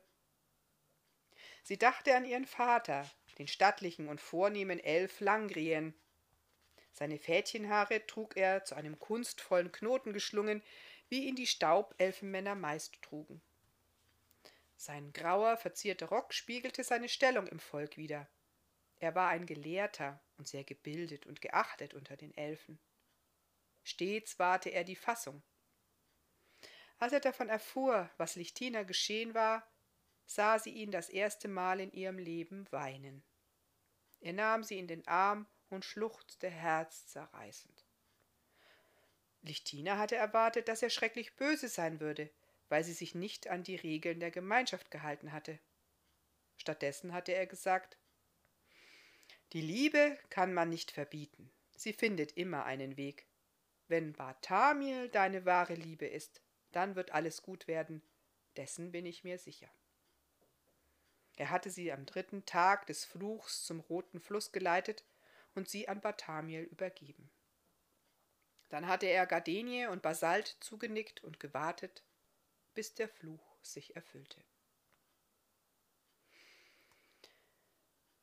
Sie 1.64 1.78
dachte 1.78 2.16
an 2.16 2.26
ihren 2.26 2.46
Vater, 2.46 3.10
den 3.38 3.48
stattlichen 3.48 4.10
und 4.10 4.20
vornehmen 4.20 4.80
Elf 4.80 5.22
Langrien. 5.22 5.94
Seine 6.92 7.18
Fädchenhaare 7.18 8.06
trug 8.06 8.38
er 8.38 8.66
zu 8.66 8.76
einem 8.76 9.00
kunstvollen 9.00 9.72
Knoten 9.72 10.14
geschlungen, 10.14 10.62
wie 11.10 11.26
ihn 11.26 11.36
die 11.36 11.48
Staubelfenmänner 11.48 12.56
meist 12.56 13.02
trugen. 13.02 13.42
Sein 14.76 15.14
grauer, 15.14 15.56
verzierter 15.56 16.08
Rock 16.08 16.34
spiegelte 16.34 16.84
seine 16.84 17.08
Stellung 17.08 17.48
im 17.48 17.60
Volk 17.60 17.96
wider. 17.96 18.28
Er 19.00 19.16
war 19.16 19.30
ein 19.30 19.46
Gelehrter 19.46 20.22
und 20.38 20.48
sehr 20.48 20.66
gebildet 20.66 21.26
und 21.26 21.42
geachtet 21.42 21.94
unter 21.94 22.18
den 22.18 22.36
Elfen. 22.36 22.78
Stets 23.84 24.38
wahrte 24.38 24.70
er 24.70 24.84
die 24.84 24.96
Fassung. 24.96 25.42
Als 27.00 27.14
er 27.14 27.20
davon 27.22 27.50
erfuhr, 27.50 28.10
was 28.18 28.36
Lichtina 28.36 28.84
geschehen 28.84 29.34
war, 29.34 29.68
sah 30.26 30.60
sie 30.60 30.72
ihn 30.72 30.92
das 30.92 31.10
erste 31.10 31.48
Mal 31.48 31.80
in 31.80 31.92
ihrem 31.92 32.18
Leben 32.18 32.66
weinen. 32.72 33.24
Er 34.22 34.34
nahm 34.34 34.64
sie 34.64 34.80
in 34.80 34.88
den 34.88 35.08
Arm 35.08 35.48
und 35.70 35.86
schluchzte 35.86 36.50
herzzerreißend. 36.50 37.86
Lichtina 39.42 39.98
hatte 39.98 40.16
erwartet, 40.16 40.68
dass 40.68 40.82
er 40.82 40.90
schrecklich 40.90 41.36
böse 41.36 41.68
sein 41.68 42.00
würde, 42.00 42.30
weil 42.70 42.84
sie 42.84 42.94
sich 42.94 43.14
nicht 43.14 43.48
an 43.48 43.64
die 43.64 43.76
Regeln 43.76 44.20
der 44.20 44.32
Gemeinschaft 44.32 44.90
gehalten 44.92 45.34
hatte. 45.34 45.60
Stattdessen 46.58 47.14
hatte 47.14 47.34
er 47.34 47.46
gesagt 47.46 47.98
die 49.54 49.62
Liebe 49.62 50.18
kann 50.32 50.52
man 50.52 50.70
nicht 50.70 50.90
verbieten. 50.90 51.52
Sie 51.76 51.94
findet 51.94 52.32
immer 52.32 52.66
einen 52.66 52.98
Weg. 52.98 53.28
Wenn 53.88 54.14
Bartamiel 54.14 55.10
deine 55.10 55.46
wahre 55.46 55.76
Liebe 55.76 56.08
ist, 56.08 56.42
Dann 56.72 56.96
wird 56.96 57.12
alles 57.12 57.44
gut 57.44 57.68
werden, 57.68 58.02
dessen 58.58 58.92
bin 58.92 59.06
ich 59.06 59.24
mir 59.24 59.38
sicher. 59.38 59.70
Er 61.36 61.50
hatte 61.50 61.70
sie 61.70 61.92
am 61.92 62.06
dritten 62.06 62.46
Tag 62.46 62.86
des 62.86 63.06
Fluchs 63.06 63.66
zum 63.66 63.80
roten 63.80 64.20
Fluss 64.20 64.52
geleitet 64.52 65.04
und 65.56 65.68
sie 65.68 65.88
an 65.88 66.02
Barthamiel 66.02 66.64
übergeben. 66.64 67.32
Dann 68.70 68.88
hatte 68.88 69.06
er 69.06 69.26
Gardenie 69.26 69.88
und 69.88 70.02
Basalt 70.02 70.58
zugenickt 70.60 71.24
und 71.24 71.40
gewartet, 71.40 72.04
bis 72.74 72.94
der 72.94 73.08
Fluch 73.08 73.56
sich 73.62 73.96
erfüllte. 73.96 74.44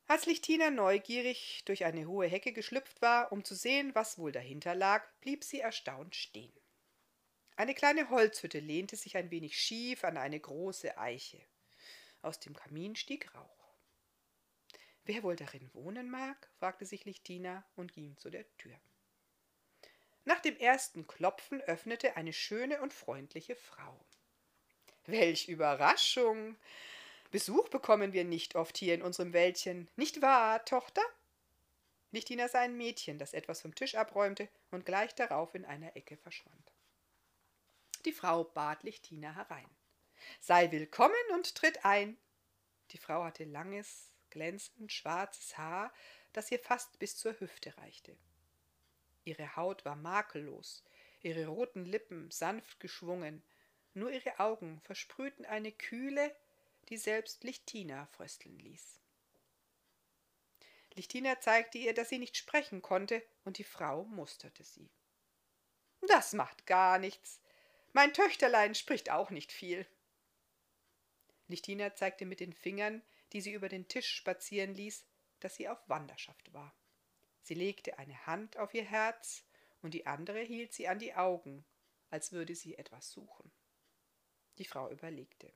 Als 0.07 0.25
Lichtina 0.25 0.71
neugierig 0.71 1.63
durch 1.63 1.85
eine 1.85 2.05
hohe 2.05 2.27
Hecke 2.27 2.51
geschlüpft 2.51 3.01
war, 3.01 3.31
um 3.31 3.45
zu 3.45 3.55
sehen, 3.55 3.95
was 3.95 4.17
wohl 4.17 4.33
dahinter 4.33 4.75
lag, 4.75 5.07
blieb 5.21 5.45
sie 5.45 5.61
erstaunt 5.61 6.17
stehen. 6.17 6.51
Eine 7.55 7.73
kleine 7.73 8.09
Holzhütte 8.09 8.59
lehnte 8.59 8.97
sich 8.97 9.15
ein 9.15 9.31
wenig 9.31 9.57
schief 9.57 10.03
an 10.03 10.17
eine 10.17 10.37
große 10.37 10.97
Eiche. 10.97 11.41
Aus 12.21 12.39
dem 12.39 12.55
Kamin 12.55 12.95
stieg 12.95 13.33
Rauch. 13.33 13.61
Wer 15.05 15.23
wohl 15.23 15.35
darin 15.35 15.73
wohnen 15.73 16.09
mag? 16.09 16.49
fragte 16.59 16.85
sich 16.85 17.05
Lichtina 17.05 17.65
und 17.75 17.93
ging 17.93 18.17
zu 18.17 18.29
der 18.29 18.45
Tür. 18.57 18.79
Nach 20.23 20.39
dem 20.39 20.55
ersten 20.57 21.07
Klopfen 21.07 21.61
öffnete 21.61 22.15
eine 22.15 22.33
schöne 22.33 22.81
und 22.81 22.93
freundliche 22.93 23.55
Frau. 23.55 23.99
Welch 25.05 25.47
Überraschung! 25.47 26.55
Besuch 27.31 27.69
bekommen 27.69 28.13
wir 28.13 28.23
nicht 28.23 28.55
oft 28.55 28.77
hier 28.77 28.93
in 28.93 29.01
unserem 29.01 29.33
Wäldchen, 29.33 29.89
nicht 29.95 30.21
wahr, 30.21 30.63
Tochter? 30.65 31.01
Lichtina 32.11 32.49
sah 32.49 32.59
ein 32.59 32.77
Mädchen, 32.77 33.17
das 33.17 33.33
etwas 33.33 33.61
vom 33.61 33.73
Tisch 33.73 33.95
abräumte 33.95 34.49
und 34.69 34.85
gleich 34.85 35.15
darauf 35.15 35.55
in 35.55 35.65
einer 35.65 35.95
Ecke 35.95 36.17
verschwand. 36.17 36.71
Die 38.05 38.11
Frau 38.11 38.43
bat 38.43 38.83
Lichtina 38.83 39.33
herein. 39.33 39.69
Sei 40.39 40.71
willkommen 40.71 41.13
und 41.33 41.55
tritt 41.55 41.85
ein. 41.85 42.17
Die 42.91 42.97
Frau 42.97 43.23
hatte 43.23 43.43
langes, 43.43 44.11
glänzend 44.29 44.91
schwarzes 44.91 45.57
Haar, 45.57 45.93
das 46.33 46.51
ihr 46.51 46.59
fast 46.59 46.99
bis 46.99 47.17
zur 47.17 47.39
Hüfte 47.39 47.75
reichte. 47.77 48.17
Ihre 49.23 49.55
Haut 49.55 49.85
war 49.85 49.95
makellos, 49.95 50.83
ihre 51.21 51.47
roten 51.47 51.85
Lippen 51.85 52.31
sanft 52.31 52.79
geschwungen, 52.79 53.43
nur 53.93 54.11
ihre 54.11 54.39
Augen 54.39 54.81
versprühten 54.81 55.45
eine 55.45 55.71
Kühle, 55.71 56.35
die 56.89 56.97
selbst 56.97 57.43
Lichtina 57.43 58.07
frösteln 58.07 58.57
ließ. 58.59 58.99
Lichtina 60.93 61.39
zeigte 61.39 61.77
ihr, 61.77 61.93
dass 61.93 62.09
sie 62.09 62.19
nicht 62.19 62.35
sprechen 62.35 62.81
konnte, 62.81 63.23
und 63.45 63.57
die 63.57 63.63
Frau 63.63 64.03
musterte 64.05 64.63
sie. 64.63 64.89
Das 66.07 66.33
macht 66.33 66.65
gar 66.65 66.97
nichts. 66.99 67.39
Mein 67.93 68.13
Töchterlein 68.13 68.75
spricht 68.75 69.09
auch 69.09 69.29
nicht 69.29 69.51
viel. 69.51 69.85
Lichtina 71.51 71.93
zeigte 71.95 72.25
mit 72.25 72.39
den 72.39 72.53
Fingern, 72.53 73.01
die 73.33 73.41
sie 73.41 73.53
über 73.53 73.69
den 73.69 73.87
Tisch 73.87 74.13
spazieren 74.13 74.73
ließ, 74.73 75.05
dass 75.39 75.55
sie 75.55 75.69
auf 75.69 75.77
Wanderschaft 75.87 76.53
war. 76.53 76.75
Sie 77.41 77.53
legte 77.53 77.97
eine 77.99 78.25
Hand 78.25 78.57
auf 78.57 78.73
ihr 78.73 78.83
Herz 78.83 79.43
und 79.81 79.93
die 79.93 80.05
andere 80.05 80.39
hielt 80.39 80.73
sie 80.73 80.87
an 80.87 80.99
die 80.99 81.13
Augen, 81.13 81.65
als 82.09 82.31
würde 82.31 82.55
sie 82.55 82.77
etwas 82.77 83.11
suchen. 83.11 83.51
Die 84.57 84.65
Frau 84.65 84.89
überlegte. 84.89 85.51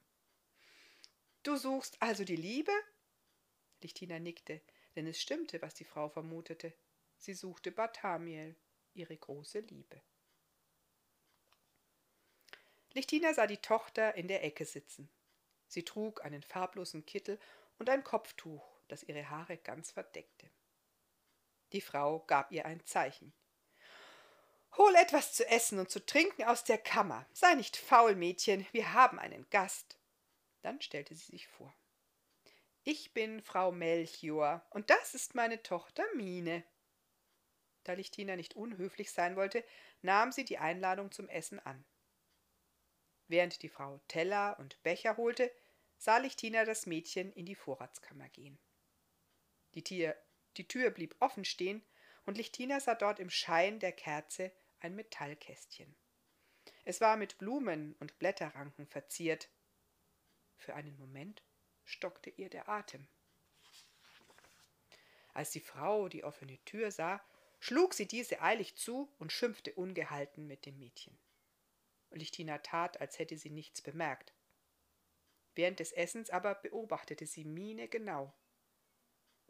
Du 1.43 1.57
suchst 1.57 2.01
also 2.01 2.23
die 2.23 2.35
Liebe? 2.35 2.71
Lichtina 3.81 4.19
nickte, 4.19 4.61
denn 4.95 5.05
es 5.05 5.21
stimmte, 5.21 5.61
was 5.61 5.75
die 5.75 5.83
Frau 5.83 6.09
vermutete. 6.09 6.73
Sie 7.17 7.33
suchte 7.33 7.71
Barthamiel, 7.71 8.55
ihre 8.93 9.15
große 9.15 9.59
Liebe. 9.59 10.01
Lichtina 12.93 13.33
sah 13.33 13.45
die 13.45 13.57
Tochter 13.57 14.15
in 14.15 14.27
der 14.27 14.43
Ecke 14.43 14.65
sitzen. 14.65 15.09
Sie 15.75 15.83
trug 15.83 16.23
einen 16.23 16.41
farblosen 16.41 17.05
Kittel 17.05 17.37
und 17.79 17.89
ein 17.89 18.05
Kopftuch, 18.05 18.65
das 18.87 19.03
ihre 19.03 19.29
Haare 19.29 19.57
ganz 19.57 19.91
verdeckte. 19.91 20.49
Die 21.73 21.81
Frau 21.81 22.19
gab 22.19 22.49
ihr 22.53 22.65
ein 22.65 22.85
Zeichen. 22.85 23.33
Hol 24.77 24.95
etwas 24.95 25.33
zu 25.33 25.45
essen 25.49 25.77
und 25.77 25.89
zu 25.89 26.05
trinken 26.05 26.45
aus 26.45 26.63
der 26.63 26.77
Kammer. 26.77 27.27
Sei 27.33 27.55
nicht 27.55 27.75
faul, 27.75 28.15
Mädchen, 28.15 28.65
wir 28.71 28.93
haben 28.93 29.19
einen 29.19 29.49
Gast. 29.49 29.99
Dann 30.61 30.79
stellte 30.79 31.13
sie 31.13 31.25
sich 31.25 31.45
vor. 31.49 31.75
Ich 32.85 33.13
bin 33.13 33.41
Frau 33.41 33.73
Melchior 33.73 34.65
und 34.69 34.89
das 34.89 35.13
ist 35.13 35.35
meine 35.35 35.61
Tochter 35.61 36.05
Mine. 36.15 36.63
Da 37.83 37.91
Lichtina 37.91 38.37
nicht 38.37 38.55
unhöflich 38.55 39.11
sein 39.11 39.35
wollte, 39.35 39.65
nahm 40.01 40.31
sie 40.31 40.45
die 40.45 40.57
Einladung 40.57 41.11
zum 41.11 41.27
Essen 41.27 41.59
an. 41.59 41.83
Während 43.27 43.61
die 43.61 43.69
Frau 43.69 43.99
Teller 44.07 44.57
und 44.59 44.81
Becher 44.83 45.17
holte, 45.17 45.51
sah 46.05 46.19
Lichtina 46.19 46.65
das 46.65 46.85
Mädchen 46.85 47.33
in 47.33 47.47
die 47.47 47.55
Vorratskammer 47.55 48.29
gehen. 48.29 48.59
Die, 49.73 49.83
Tier, 49.83 50.15
die 50.55 50.67
Tür 50.67 50.91
blieb 50.91 51.15
offen 51.19 51.45
stehen, 51.45 51.83
und 52.27 52.37
Lichtina 52.37 52.79
sah 52.79 52.93
dort 52.93 53.19
im 53.19 53.31
Schein 53.31 53.79
der 53.79 53.91
Kerze 53.91 54.51
ein 54.79 54.93
Metallkästchen. 54.93 55.95
Es 56.83 57.01
war 57.01 57.17
mit 57.17 57.39
Blumen 57.39 57.95
und 57.99 58.19
Blätterranken 58.19 58.85
verziert. 58.85 59.49
Für 60.57 60.75
einen 60.75 60.95
Moment 60.99 61.41
stockte 61.85 62.29
ihr 62.29 62.51
der 62.51 62.69
Atem. 62.69 63.07
Als 65.33 65.49
die 65.49 65.59
Frau 65.59 66.07
die 66.07 66.23
offene 66.23 66.63
Tür 66.65 66.91
sah, 66.91 67.19
schlug 67.59 67.95
sie 67.95 68.07
diese 68.07 68.43
eilig 68.43 68.75
zu 68.75 69.11
und 69.17 69.31
schimpfte 69.31 69.73
ungehalten 69.73 70.45
mit 70.45 70.67
dem 70.67 70.77
Mädchen. 70.77 71.17
Lichtina 72.11 72.59
tat, 72.59 73.01
als 73.01 73.17
hätte 73.17 73.39
sie 73.39 73.49
nichts 73.49 73.81
bemerkt. 73.81 74.34
Während 75.55 75.79
des 75.79 75.93
Essens 75.93 76.29
aber 76.29 76.55
beobachtete 76.55 77.25
sie 77.25 77.45
Mine 77.45 77.87
genau. 77.87 78.33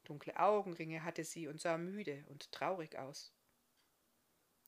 Dunkle 0.03 0.39
Augenringe 0.39 1.03
hatte 1.03 1.24
sie 1.24 1.47
und 1.47 1.59
sah 1.59 1.77
müde 1.77 2.24
und 2.29 2.51
traurig 2.51 2.95
aus. 2.97 3.33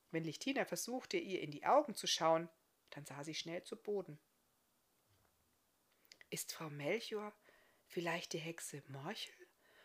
Wenn 0.10 0.24
Lichtina 0.24 0.65
versuchte, 0.65 1.17
ihr 1.17 1.41
in 1.41 1.51
die 1.51 1.65
Augen 1.65 1.94
zu 1.94 2.08
schauen, 2.08 2.50
dann 2.89 3.06
sah 3.06 3.24
sie 3.24 3.36
schnell 3.36 3.63
zu 3.63 3.75
Boden. 3.75 4.20
Ist 6.29 6.53
Frau 6.53 6.70
Melchior 6.70 7.34
vielleicht 7.86 8.34
die 8.34 8.39
Hexe 8.39 8.82
Morchel 8.88 9.36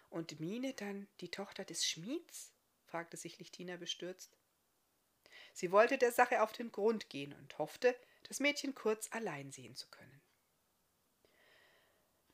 und 0.09 0.41
Mine 0.41 0.73
dann 0.75 1.07
die 1.21 1.31
Tochter 1.31 1.65
des 1.65 1.87
Schmieds? 1.87 2.55
fragte 2.85 3.17
sich 3.17 3.39
Lichtina 3.39 3.77
bestürzt. 3.77 4.39
Sie 5.53 5.71
wollte 5.71 5.99
der 5.99 6.13
Sache 6.13 6.43
auf 6.43 6.53
den 6.53 6.73
Grund 6.73 7.11
gehen 7.11 7.33
und 7.35 7.59
hoffte, 7.59 7.95
das 8.23 8.41
Mädchen 8.41 8.75
kurz 8.75 9.13
allein 9.13 9.53
sehen 9.53 9.77
zu 9.77 9.89
können. 9.89 10.22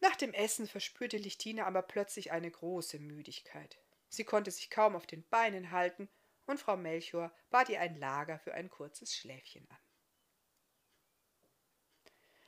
Nach 0.01 0.17
dem 0.17 0.33
Essen 0.33 0.69
verspürte 0.69 1.17
Lichtina 1.17 1.67
aber 1.67 1.83
plötzlich 1.83 2.31
eine 2.31 2.51
große 2.51 2.99
Müdigkeit. 2.99 3.79
Sie 4.09 4.25
konnte 4.25 4.51
sich 4.51 4.71
kaum 4.71 4.97
auf 4.97 5.07
den 5.07 5.27
Beinen 5.29 5.71
halten, 5.71 6.09
und 6.47 6.61
Frau 6.61 6.77
Melchior 6.77 7.31
bat 7.51 7.69
ihr 7.69 7.81
ein 7.81 7.99
Lager 7.99 8.39
für 8.39 8.55
ein 8.55 8.71
kurzes 8.71 9.15
Schläfchen 9.15 9.69
an. 9.71 9.79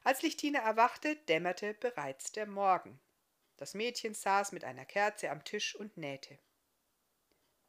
Als 0.03 0.23
Lichtina 0.23 0.61
erwachte, 0.61 1.17
dämmerte 1.17 1.75
bereits 1.75 2.33
der 2.33 2.47
Morgen. 2.47 2.99
Das 3.59 3.75
Mädchen 3.75 4.15
saß 4.15 4.53
mit 4.53 4.65
einer 4.65 4.87
Kerze 4.87 5.31
am 5.31 5.45
Tisch 5.45 5.77
und 5.77 5.99
nähte. 5.99 6.39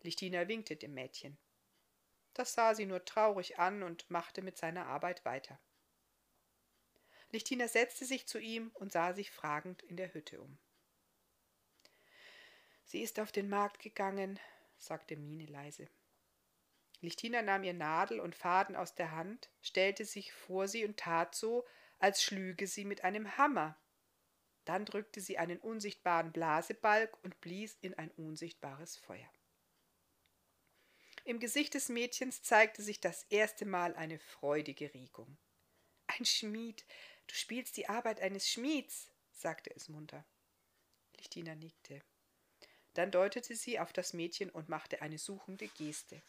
Lichtina 0.03 0.47
winkte 0.47 0.77
dem 0.77 0.93
Mädchen. 0.93 1.37
Das 2.33 2.53
sah 2.53 2.73
sie 2.73 2.85
nur 2.85 3.03
traurig 3.03 3.59
an 3.59 3.83
und 3.83 4.09
machte 4.09 4.41
mit 4.41 4.57
seiner 4.57 4.85
Arbeit 4.85 5.25
weiter. 5.25 5.59
Lichtina 7.31 7.67
setzte 7.67 8.05
sich 8.05 8.27
zu 8.27 8.39
ihm 8.39 8.71
und 8.73 8.91
sah 8.91 9.13
sich 9.13 9.31
fragend 9.31 9.81
in 9.83 9.97
der 9.97 10.13
Hütte 10.13 10.41
um. 10.41 10.57
Sie 12.83 13.01
ist 13.01 13.19
auf 13.19 13.31
den 13.31 13.47
Markt 13.47 13.79
gegangen, 13.79 14.39
sagte 14.77 15.15
Mine 15.15 15.45
leise. 15.45 15.87
Lichtina 16.99 17.41
nahm 17.41 17.63
ihr 17.63 17.73
Nadel 17.73 18.19
und 18.19 18.35
Faden 18.35 18.75
aus 18.75 18.95
der 18.95 19.11
Hand, 19.11 19.49
stellte 19.61 20.05
sich 20.05 20.33
vor 20.33 20.67
sie 20.67 20.85
und 20.85 20.97
tat 20.97 21.33
so, 21.33 21.65
als 21.99 22.21
schlüge 22.21 22.67
sie 22.67 22.85
mit 22.85 23.03
einem 23.03 23.37
Hammer. 23.37 23.77
Dann 24.65 24.85
drückte 24.85 25.21
sie 25.21 25.37
einen 25.37 25.59
unsichtbaren 25.59 26.31
Blasebalg 26.31 27.17
und 27.23 27.41
blies 27.41 27.77
in 27.81 27.93
ein 27.95 28.11
unsichtbares 28.11 28.97
Feuer. 28.97 29.31
Im 31.23 31.39
Gesicht 31.39 31.73
des 31.73 31.89
Mädchens 31.89 32.43
zeigte 32.43 32.81
sich 32.81 32.99
das 32.99 33.23
erste 33.29 33.65
Mal 33.65 33.95
eine 33.95 34.19
freudige 34.19 34.93
Regung. 34.93 35.37
Ein 36.07 36.25
Schmied, 36.25 36.85
du 37.27 37.35
spielst 37.35 37.77
die 37.77 37.89
Arbeit 37.89 38.21
eines 38.21 38.49
Schmieds, 38.49 39.09
sagte 39.31 39.73
es 39.75 39.89
munter. 39.89 40.25
Lichtina 41.17 41.55
nickte. 41.55 42.01
Dann 42.93 43.11
deutete 43.11 43.55
sie 43.55 43.79
auf 43.79 43.93
das 43.93 44.13
Mädchen 44.13 44.49
und 44.49 44.69
machte 44.69 45.01
eine 45.01 45.17
suchende 45.17 45.67
Geste. 45.67 46.21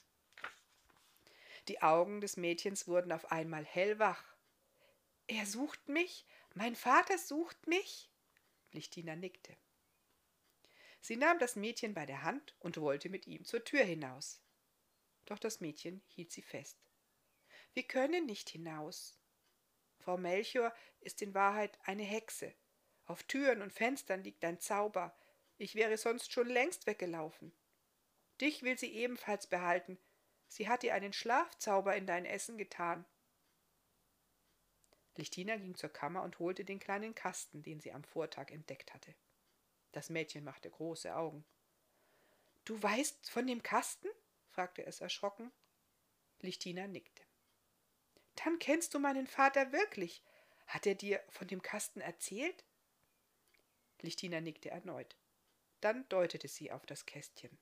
Die 1.68 1.82
Augen 1.82 2.20
des 2.20 2.37
Mädchens 2.37 2.87
wurden 2.87 3.12
auf 3.12 3.30
einmal 3.32 3.64
hellwach. 3.64 4.25
Er 5.26 5.46
sucht 5.46 5.88
mich? 5.88 6.25
Mein 6.54 6.76
Vater 6.76 7.18
sucht 7.18 7.66
mich? 7.66 8.11
Lichtina 8.72 9.16
nickte. 9.16 9.56
Sie 11.00 11.16
nahm 11.16 11.38
das 11.38 11.56
Mädchen 11.56 11.94
bei 11.94 12.06
der 12.06 12.22
Hand 12.22 12.54
und 12.61 12.76
wollte 12.78 13.08
mit 13.08 13.26
ihm 13.26 13.44
zur 13.44 13.64
Tür 13.64 13.84
hinaus 13.84 14.42
doch 15.26 15.38
das 15.38 15.61
Mädchen 15.61 16.02
hielt 16.08 16.32
sie 16.32 16.42
fest. 16.42 16.76
Wir 17.75 17.84
können 17.84 18.26
nicht 18.26 18.50
hinaus. 18.50 19.18
Frau 20.02 20.16
Melchior 20.16 20.75
ist 21.00 21.23
in 21.23 21.35
Wahrheit 21.35 21.78
eine 21.85 22.02
Hexe. 22.02 22.52
Auf 23.06 23.23
Türen 23.23 23.62
und 23.62 23.73
Fenstern 23.73 24.23
liegt 24.25 24.44
ein 24.44 24.61
Zauber. 24.61 25.16
Ich 25.59 25.75
wäre 25.75 25.97
sonst 25.97 26.32
schon 26.32 26.49
längst 26.49 26.87
weggelaufen. 26.87 27.52
Dich 28.40 28.62
will 28.62 28.78
sie 28.78 28.92
ebenfalls 28.92 29.47
behalten. 29.47 29.99
Sie 30.49 30.68
hat 30.68 30.82
dir 30.82 30.94
einen 30.94 31.12
Schlafzauber 31.12 31.97
in 31.97 32.06
dein 32.06 32.26
Essen 32.26 32.59
getan. 32.59 33.04
Lichtina 35.16 35.56
ging 35.56 35.75
zur 35.75 35.90
Kammer 35.90 36.23
und 36.23 36.38
holte 36.38 36.64
den 36.64 36.80
kleinen 36.80 37.14
Kasten, 37.14 37.62
den 37.62 37.80
sie 37.80 37.92
am 37.92 38.02
Vortag 38.02 38.50
entdeckt 38.50 38.94
hatte. 38.94 39.14
Das 39.92 40.11
Mädchen 40.11 40.42
machte 40.42 40.71
große 40.71 41.14
Augen. 41.14 41.44
Du 42.64 42.82
weißt 42.82 43.30
von 43.30 43.47
dem 43.47 43.62
Kasten? 43.62 44.09
fragte 44.49 44.85
es 44.85 45.00
erschrocken. 45.00 45.52
Lichtina 46.40 46.87
nickte. 46.87 47.21
Dann 48.44 48.58
kennst 48.58 48.94
du 48.94 48.99
meinen 48.99 49.26
Vater 49.26 49.72
wirklich. 49.72 50.22
Hat 50.66 50.87
er 50.87 50.94
dir 50.94 51.22
von 51.28 51.46
dem 51.46 51.62
Kasten 51.62 52.00
erzählt? 52.00 52.64
Lichtina 54.00 54.40
nickte 54.40 54.70
erneut. 54.70 55.16
Dann 55.80 56.08
deutete 56.08 56.49
sie 56.49 56.72
auf 56.72 56.87
das 56.87 57.06
Kästchen. 57.06 57.56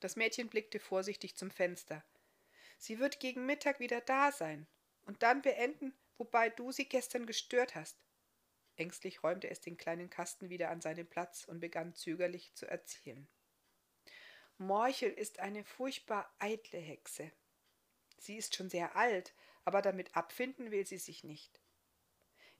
Das 0.00 0.16
Mädchen 0.16 0.48
blickte 0.48 0.80
vorsichtig 0.80 1.36
zum 1.36 1.50
Fenster. 1.50 2.04
Sie 2.78 2.98
wird 2.98 3.20
gegen 3.20 3.46
Mittag 3.46 3.78
wieder 3.78 4.00
da 4.00 4.32
sein 4.32 4.66
und 5.06 5.22
dann 5.22 5.42
beenden, 5.42 5.94
wobei 6.18 6.50
du 6.50 6.72
sie 6.72 6.88
gestern 6.88 7.26
gestört 7.26 7.74
hast. 7.74 7.96
Ängstlich 8.76 9.22
räumte 9.22 9.48
es 9.48 9.60
den 9.60 9.76
kleinen 9.76 10.10
Kasten 10.10 10.50
wieder 10.50 10.70
an 10.70 10.80
seinen 10.80 11.06
Platz 11.06 11.44
und 11.44 11.60
begann 11.60 11.94
zögerlich 11.94 12.52
zu 12.54 12.66
erzählen. 12.66 13.28
Morchel 14.58 15.10
ist 15.10 15.40
eine 15.40 15.64
furchtbar 15.64 16.34
eitle 16.38 16.78
Hexe. 16.78 17.32
Sie 18.22 18.36
ist 18.36 18.54
schon 18.54 18.70
sehr 18.70 18.94
alt, 18.94 19.34
aber 19.64 19.82
damit 19.82 20.16
abfinden 20.16 20.70
will 20.70 20.86
sie 20.86 20.98
sich 20.98 21.24
nicht. 21.24 21.60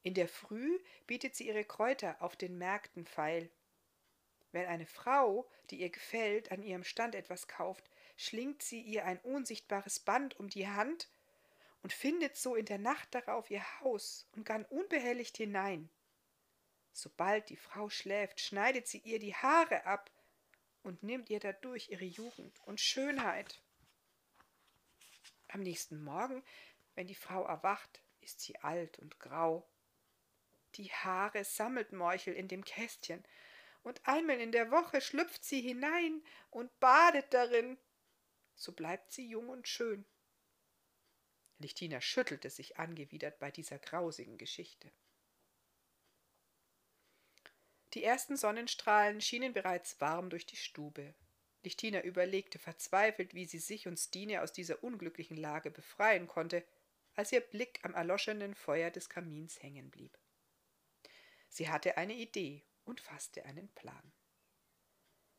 In 0.02 0.12
der 0.12 0.26
Früh 0.26 0.80
bietet 1.06 1.36
sie 1.36 1.46
ihre 1.46 1.64
Kräuter 1.64 2.20
auf 2.20 2.34
den 2.34 2.58
Märkten 2.58 3.06
feil. 3.06 3.48
Wenn 4.50 4.66
eine 4.66 4.86
Frau, 4.86 5.48
die 5.70 5.80
ihr 5.80 5.90
gefällt, 5.90 6.50
an 6.50 6.64
ihrem 6.64 6.82
Stand 6.82 7.14
etwas 7.14 7.46
kauft, 7.46 7.88
schlingt 8.16 8.60
sie 8.60 8.80
ihr 8.80 9.04
ein 9.04 9.20
unsichtbares 9.20 10.00
Band 10.00 10.36
um 10.40 10.48
die 10.48 10.66
Hand 10.66 11.08
und 11.84 11.92
findet 11.92 12.36
so 12.36 12.56
in 12.56 12.66
der 12.66 12.78
Nacht 12.78 13.14
darauf 13.14 13.48
ihr 13.48 13.62
Haus 13.80 14.26
und 14.32 14.42
kann 14.42 14.64
unbehelligt 14.64 15.36
hinein. 15.36 15.88
Sobald 16.92 17.50
die 17.50 17.56
Frau 17.56 17.88
schläft, 17.88 18.40
schneidet 18.40 18.88
sie 18.88 18.98
ihr 18.98 19.20
die 19.20 19.36
Haare 19.36 19.86
ab 19.86 20.10
und 20.82 21.04
nimmt 21.04 21.30
ihr 21.30 21.38
dadurch 21.38 21.88
ihre 21.90 22.04
Jugend 22.04 22.60
und 22.66 22.80
Schönheit. 22.80 23.61
Am 25.52 25.60
nächsten 25.60 26.02
Morgen, 26.02 26.42
wenn 26.94 27.06
die 27.06 27.14
Frau 27.14 27.44
erwacht, 27.44 28.02
ist 28.22 28.40
sie 28.40 28.58
alt 28.60 28.98
und 28.98 29.20
grau. 29.20 29.68
Die 30.76 30.90
Haare 30.90 31.44
sammelt 31.44 31.92
Morchel 31.92 32.34
in 32.34 32.48
dem 32.48 32.64
Kästchen, 32.64 33.22
und 33.82 34.00
einmal 34.08 34.40
in 34.40 34.52
der 34.52 34.70
Woche 34.70 35.02
schlüpft 35.02 35.44
sie 35.44 35.60
hinein 35.60 36.22
und 36.50 36.80
badet 36.80 37.34
darin. 37.34 37.76
So 38.54 38.72
bleibt 38.72 39.12
sie 39.12 39.28
jung 39.28 39.50
und 39.50 39.68
schön. 39.68 40.06
Lichtina 41.58 42.00
schüttelte 42.00 42.48
sich 42.48 42.78
angewidert 42.78 43.38
bei 43.38 43.50
dieser 43.50 43.78
grausigen 43.78 44.38
Geschichte. 44.38 44.90
Die 47.92 48.04
ersten 48.04 48.38
Sonnenstrahlen 48.38 49.20
schienen 49.20 49.52
bereits 49.52 50.00
warm 50.00 50.30
durch 50.30 50.46
die 50.46 50.56
Stube. 50.56 51.14
Lichtina 51.62 52.02
überlegte 52.02 52.58
verzweifelt, 52.58 53.34
wie 53.34 53.46
sie 53.46 53.58
sich 53.58 53.86
und 53.86 53.98
Stine 53.98 54.42
aus 54.42 54.52
dieser 54.52 54.82
unglücklichen 54.82 55.36
Lage 55.36 55.70
befreien 55.70 56.26
konnte, 56.26 56.64
als 57.14 57.32
ihr 57.32 57.40
Blick 57.40 57.80
am 57.82 57.94
erloschenen 57.94 58.54
Feuer 58.54 58.90
des 58.90 59.08
Kamins 59.08 59.62
hängen 59.62 59.90
blieb. 59.90 60.18
Sie 61.48 61.68
hatte 61.68 61.96
eine 61.96 62.14
Idee 62.14 62.64
und 62.84 63.00
fasste 63.00 63.44
einen 63.44 63.68
Plan. 63.74 64.12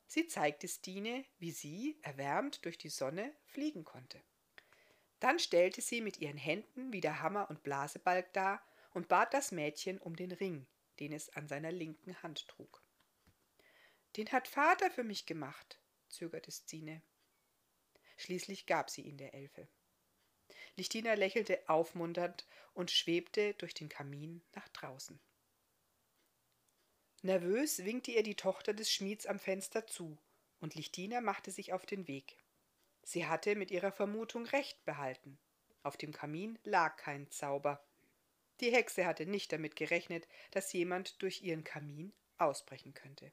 Sie 0.08 0.28
zeigte 0.28 0.68
Stine, 0.68 1.26
wie 1.40 1.52
sie, 1.52 1.98
erwärmt 2.04 2.66
durch 2.66 2.78
die 2.78 2.90
Sonne, 2.90 3.34
fliegen 3.46 3.84
konnte. 3.84 4.22
Dann 5.20 5.40
stellte 5.40 5.82
sie 5.82 6.02
mit 6.02 6.20
ihren 6.20 6.38
Händen 6.38 6.94
wieder 6.94 7.22
Hammer 7.22 7.50
und 7.50 7.64
Blasebalg 7.64 8.32
dar 8.34 8.62
und 8.94 9.08
bat 9.08 9.34
das 9.34 9.52
Mädchen 9.52 9.98
um 9.98 10.16
den 10.16 10.32
Ring, 10.32 10.68
den 11.00 11.14
es 11.14 11.30
an 11.30 11.48
seiner 11.48 11.72
linken 11.72 12.22
Hand 12.22 12.48
trug. 12.48 12.84
Den 14.18 14.32
hat 14.32 14.48
Vater 14.48 14.92
für 14.92 15.04
mich 15.04 15.26
gemacht, 15.26 15.80
zögerte 16.14 16.52
Stine. 16.52 17.02
Schließlich 18.18 18.66
gab 18.66 18.90
sie 18.90 19.02
ihn 19.02 19.18
der 19.18 19.34
Elfe. 19.34 19.68
Lichtina 20.76 21.14
lächelte 21.14 21.68
aufmunternd 21.68 22.48
und 22.74 22.92
schwebte 22.92 23.54
durch 23.56 23.74
den 23.74 23.90
Kamin 23.90 24.42
nach 24.54 24.68
draußen. 24.70 25.20
Nervös 27.22 27.86
winkte 27.86 28.12
ihr 28.12 28.24
die 28.24 28.36
Tochter 28.36 28.74
des 28.74 28.92
Schmieds 28.92 29.26
am 29.26 29.40
Fenster 29.40 29.88
zu, 29.88 30.18
und 30.60 30.76
Lichtina 30.76 31.22
machte 31.22 31.52
sich 31.52 31.74
auf 31.74 31.86
den 31.86 32.08
Weg. 32.08 32.38
Sie 33.04 33.26
hatte 33.26 33.56
mit 33.56 33.72
ihrer 33.72 33.92
Vermutung 33.92 34.46
recht 34.46 34.84
behalten. 34.86 35.38
Auf 35.84 35.98
dem 35.98 36.12
Kamin 36.14 36.58
lag 36.64 36.98
kein 36.98 37.30
Zauber. 37.30 37.86
Die 38.62 38.72
Hexe 38.72 39.06
hatte 39.06 39.26
nicht 39.26 39.52
damit 39.52 39.76
gerechnet, 39.76 40.28
dass 40.52 40.72
jemand 40.74 41.22
durch 41.22 41.42
ihren 41.42 41.64
Kamin 41.64 42.14
ausbrechen 42.38 42.94
könnte. 42.94 43.32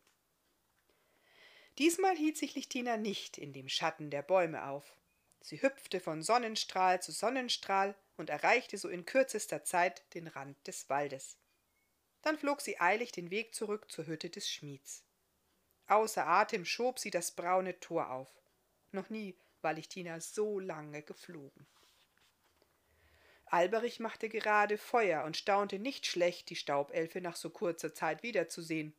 Diesmal 1.79 2.17
hielt 2.17 2.37
sich 2.37 2.55
Lichtina 2.55 2.97
nicht 2.97 3.39
in 3.39 3.53
dem 3.53 3.69
Schatten 3.69 4.11
der 4.11 4.23
Bäume 4.23 4.67
auf. 4.67 4.97
Sie 5.41 5.63
hüpfte 5.63 6.01
von 6.01 6.23
Sonnenstrahl 6.23 7.01
zu 7.03 7.13
Sonnenstrahl 7.13 7.95
und 8.17 8.29
erreichte 8.29 8.77
so 8.77 8.89
in 8.89 9.07
kürzester 9.07 9.65
Zeit 9.65 10.03
den 10.15 10.27
Rand 10.27 10.57
des 10.67 10.91
Waldes. 10.91 11.39
Dann 12.23 12.37
flog 12.37 12.61
sie 12.61 12.79
eilig 12.79 13.13
den 13.13 13.31
Weg 13.31 13.55
zurück 13.55 13.91
zur 13.91 14.07
Hütte 14.07 14.29
des 14.29 14.51
Schmieds. 14.51 15.03
Außer 15.87 16.27
Atem 16.27 16.65
schob 16.65 16.99
sie 16.99 17.11
das 17.11 17.33
braune 17.33 17.81
Tor 17.81 18.11
auf. 18.11 18.31
Noch 18.93 19.09
nie 19.09 19.37
war 19.63 19.73
Lichtina 19.73 20.21
so 20.21 20.61
lange 20.61 21.03
geflogen. 21.03 21.67
Alberich 23.47 23.99
machte 23.99 24.29
gerade 24.29 24.79
Feuer 24.79 25.25
und 25.25 25.37
staunte 25.37 25.81
nicht 25.81 26.07
schlecht, 26.07 26.51
die 26.51 26.57
Staubelfe 26.57 27.21
nach 27.21 27.35
so 27.35 27.51
kurzer 27.51 27.93
Zeit 27.93 28.23
wiederzusehen. 28.23 28.95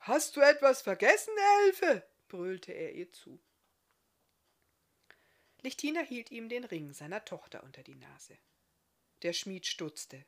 Hast 0.00 0.36
du 0.36 0.40
etwas 0.40 0.82
vergessen, 0.82 1.34
Elfe? 1.64 2.06
brüllte 2.28 2.72
er 2.72 2.94
ihr 2.94 3.12
zu. 3.12 3.38
Lichtina 5.62 6.00
hielt 6.00 6.30
ihm 6.30 6.48
den 6.48 6.64
Ring 6.64 6.94
seiner 6.94 7.24
Tochter 7.24 7.62
unter 7.62 7.82
die 7.82 7.96
Nase. 7.96 8.38
Der 9.22 9.34
Schmied 9.34 9.66
stutzte. 9.66 10.24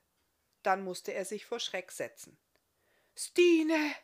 Dann 0.63 0.85
musste 0.85 1.15
er 1.15 1.25
sich 1.25 1.47
vor 1.47 1.59
Schreck 1.59 1.91
setzen. 1.91 2.37
Stine! 3.17 3.95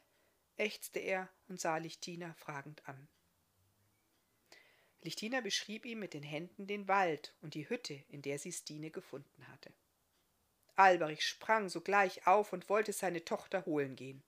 ächzte 0.57 1.00
er 1.00 1.28
und 1.48 1.61
sah 1.61 1.76
Lichtina 1.76 2.33
fragend 2.35 2.88
an. 2.88 3.07
Lichtina 5.02 5.42
beschrieb 5.42 5.85
ihm 5.85 6.00
mit 6.00 6.14
den 6.14 6.22
Händen 6.22 6.66
den 6.66 6.88
Wald 6.88 7.35
und 7.42 7.54
die 7.54 7.68
Hütte, 7.68 8.02
in 8.09 8.22
der 8.22 8.38
sie 8.38 8.52
Stine 8.52 8.90
gefunden 8.90 9.46
hatte. 9.48 9.72
Alberich 10.76 11.26
sprang 11.26 11.68
sogleich 11.68 12.26
auf 12.26 12.52
und 12.52 12.68
wollte 12.68 12.92
seine 12.92 13.24
Tochter 13.24 13.66
holen 13.66 13.96
gehen. 13.96 14.22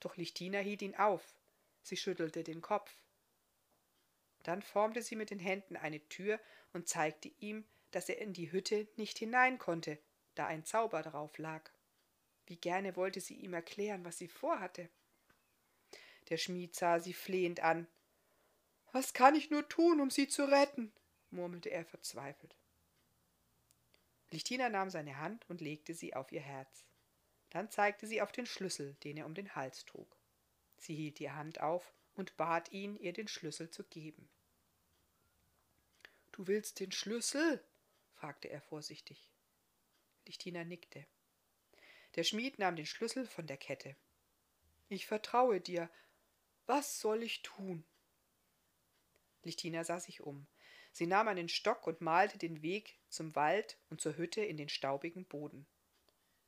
Doch 0.00 0.16
Lichtina 0.16 0.58
hielt 0.58 0.82
ihn 0.82 0.94
auf. 0.96 1.34
Sie 1.82 1.96
schüttelte 1.96 2.44
den 2.44 2.60
Kopf. 2.60 2.94
Dann 4.42 4.62
formte 4.62 5.02
sie 5.02 5.16
mit 5.16 5.30
den 5.30 5.40
Händen 5.40 5.76
eine 5.76 6.00
Tür 6.08 6.40
und 6.72 6.88
zeigte 6.88 7.30
ihm, 7.40 7.64
dass 7.90 8.08
er 8.08 8.18
in 8.18 8.32
die 8.32 8.52
Hütte 8.52 8.88
nicht 8.96 9.18
hinein 9.18 9.58
konnte, 9.58 9.98
da 10.34 10.46
ein 10.46 10.64
Zauber 10.64 11.02
drauf 11.02 11.38
lag. 11.38 11.70
Wie 12.46 12.56
gerne 12.56 12.96
wollte 12.96 13.20
sie 13.20 13.34
ihm 13.34 13.54
erklären, 13.54 14.04
was 14.04 14.18
sie 14.18 14.28
vorhatte. 14.28 14.88
Der 16.28 16.36
Schmied 16.36 16.74
sah 16.76 17.00
sie 17.00 17.14
flehend 17.14 17.60
an, 17.60 17.88
was 18.92 19.12
kann 19.12 19.34
ich 19.34 19.50
nur 19.50 19.68
tun, 19.68 20.00
um 20.00 20.10
sie 20.10 20.28
zu 20.28 20.44
retten? 20.44 20.92
murmelte 21.30 21.70
er 21.70 21.84
verzweifelt. 21.84 22.56
Lichtina 24.30 24.68
nahm 24.68 24.90
seine 24.90 25.18
Hand 25.18 25.48
und 25.48 25.60
legte 25.60 25.94
sie 25.94 26.14
auf 26.14 26.32
ihr 26.32 26.40
Herz. 26.40 26.84
Dann 27.50 27.70
zeigte 27.70 28.06
sie 28.06 28.20
auf 28.20 28.32
den 28.32 28.46
Schlüssel, 28.46 28.94
den 29.04 29.16
er 29.16 29.26
um 29.26 29.34
den 29.34 29.54
Hals 29.54 29.84
trug. 29.84 30.16
Sie 30.78 30.94
hielt 30.94 31.18
die 31.18 31.30
Hand 31.30 31.60
auf 31.60 31.94
und 32.14 32.36
bat 32.36 32.72
ihn, 32.72 32.96
ihr 32.96 33.12
den 33.12 33.28
Schlüssel 33.28 33.70
zu 33.70 33.84
geben. 33.84 34.28
Du 36.32 36.46
willst 36.46 36.80
den 36.80 36.92
Schlüssel? 36.92 37.62
fragte 38.14 38.48
er 38.48 38.60
vorsichtig. 38.60 39.30
Lichtina 40.26 40.64
nickte. 40.64 41.06
Der 42.16 42.24
Schmied 42.24 42.58
nahm 42.58 42.76
den 42.76 42.86
Schlüssel 42.86 43.26
von 43.26 43.46
der 43.46 43.56
Kette. 43.56 43.96
Ich 44.88 45.06
vertraue 45.06 45.60
dir. 45.60 45.90
Was 46.66 47.00
soll 47.00 47.22
ich 47.22 47.42
tun? 47.42 47.84
Lichtina 49.42 49.84
sah 49.84 50.00
sich 50.00 50.20
um. 50.20 50.46
Sie 50.92 51.06
nahm 51.06 51.28
einen 51.28 51.48
Stock 51.48 51.86
und 51.86 52.00
malte 52.00 52.38
den 52.38 52.62
Weg 52.62 52.98
zum 53.08 53.34
Wald 53.34 53.78
und 53.88 54.00
zur 54.00 54.16
Hütte 54.16 54.42
in 54.42 54.56
den 54.56 54.68
staubigen 54.68 55.24
Boden. 55.24 55.66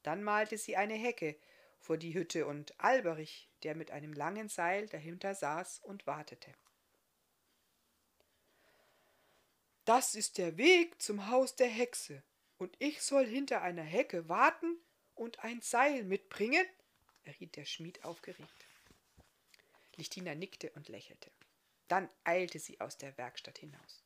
Dann 0.03 0.23
malte 0.23 0.59
sie 0.59 0.77
eine 0.77 0.95
Hecke 0.95 1.37
vor 1.79 1.97
die 1.97 2.15
Hütte 2.15 2.47
und 2.47 2.79
Alberich, 2.79 3.51
der 3.63 3.75
mit 3.75 3.91
einem 3.91 4.13
langen 4.13 4.49
Seil 4.49 4.87
dahinter 4.89 5.35
saß 5.35 5.81
und 5.81 6.07
wartete. 6.07 6.55
Das 9.85 10.15
ist 10.15 10.39
der 10.39 10.57
Weg 10.57 11.01
zum 11.03 11.29
Haus 11.29 11.57
der 11.57 11.69
Hexe, 11.69 12.23
Und 12.59 12.77
ich 12.79 13.01
soll 13.03 13.27
hinter 13.27 13.63
einer 13.63 13.83
Hecke 13.83 14.29
warten 14.29 14.79
und 15.15 15.43
ein 15.43 15.63
Seil 15.63 16.05
mitbringen? 16.05 16.67
erriet 17.25 17.57
der 17.57 17.65
Schmied 17.65 18.05
aufgeregt. 18.05 18.67
Lichtina 19.97 20.35
nickte 20.35 20.71
und 20.73 20.89
lächelte. 20.89 21.31
Dann 21.89 22.09
eilte 22.25 22.59
sie 22.59 22.81
aus 22.81 22.99
der 22.99 23.17
Werkstatt 23.19 23.59
hinaus. 23.59 24.05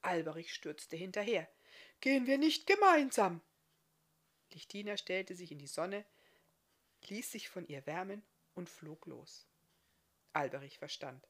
Alberich 0.00 0.54
stürzte 0.54 0.96
hinterher. 0.96 1.48
Gehen 2.00 2.26
wir 2.26 2.38
nicht 2.38 2.66
gemeinsam? 2.66 3.40
Lichtina 4.54 4.96
stellte 4.96 5.34
sich 5.34 5.52
in 5.52 5.58
die 5.58 5.66
Sonne, 5.66 6.04
ließ 7.08 7.32
sich 7.32 7.48
von 7.48 7.66
ihr 7.66 7.86
wärmen 7.86 8.22
und 8.54 8.68
flog 8.68 9.06
los. 9.06 9.46
Alberich 10.32 10.78
verstand. 10.78 11.28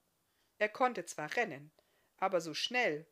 Er 0.58 0.68
konnte 0.68 1.04
zwar 1.04 1.34
rennen, 1.36 1.72
aber 2.18 2.40
so 2.40 2.54
schnell 2.54 3.06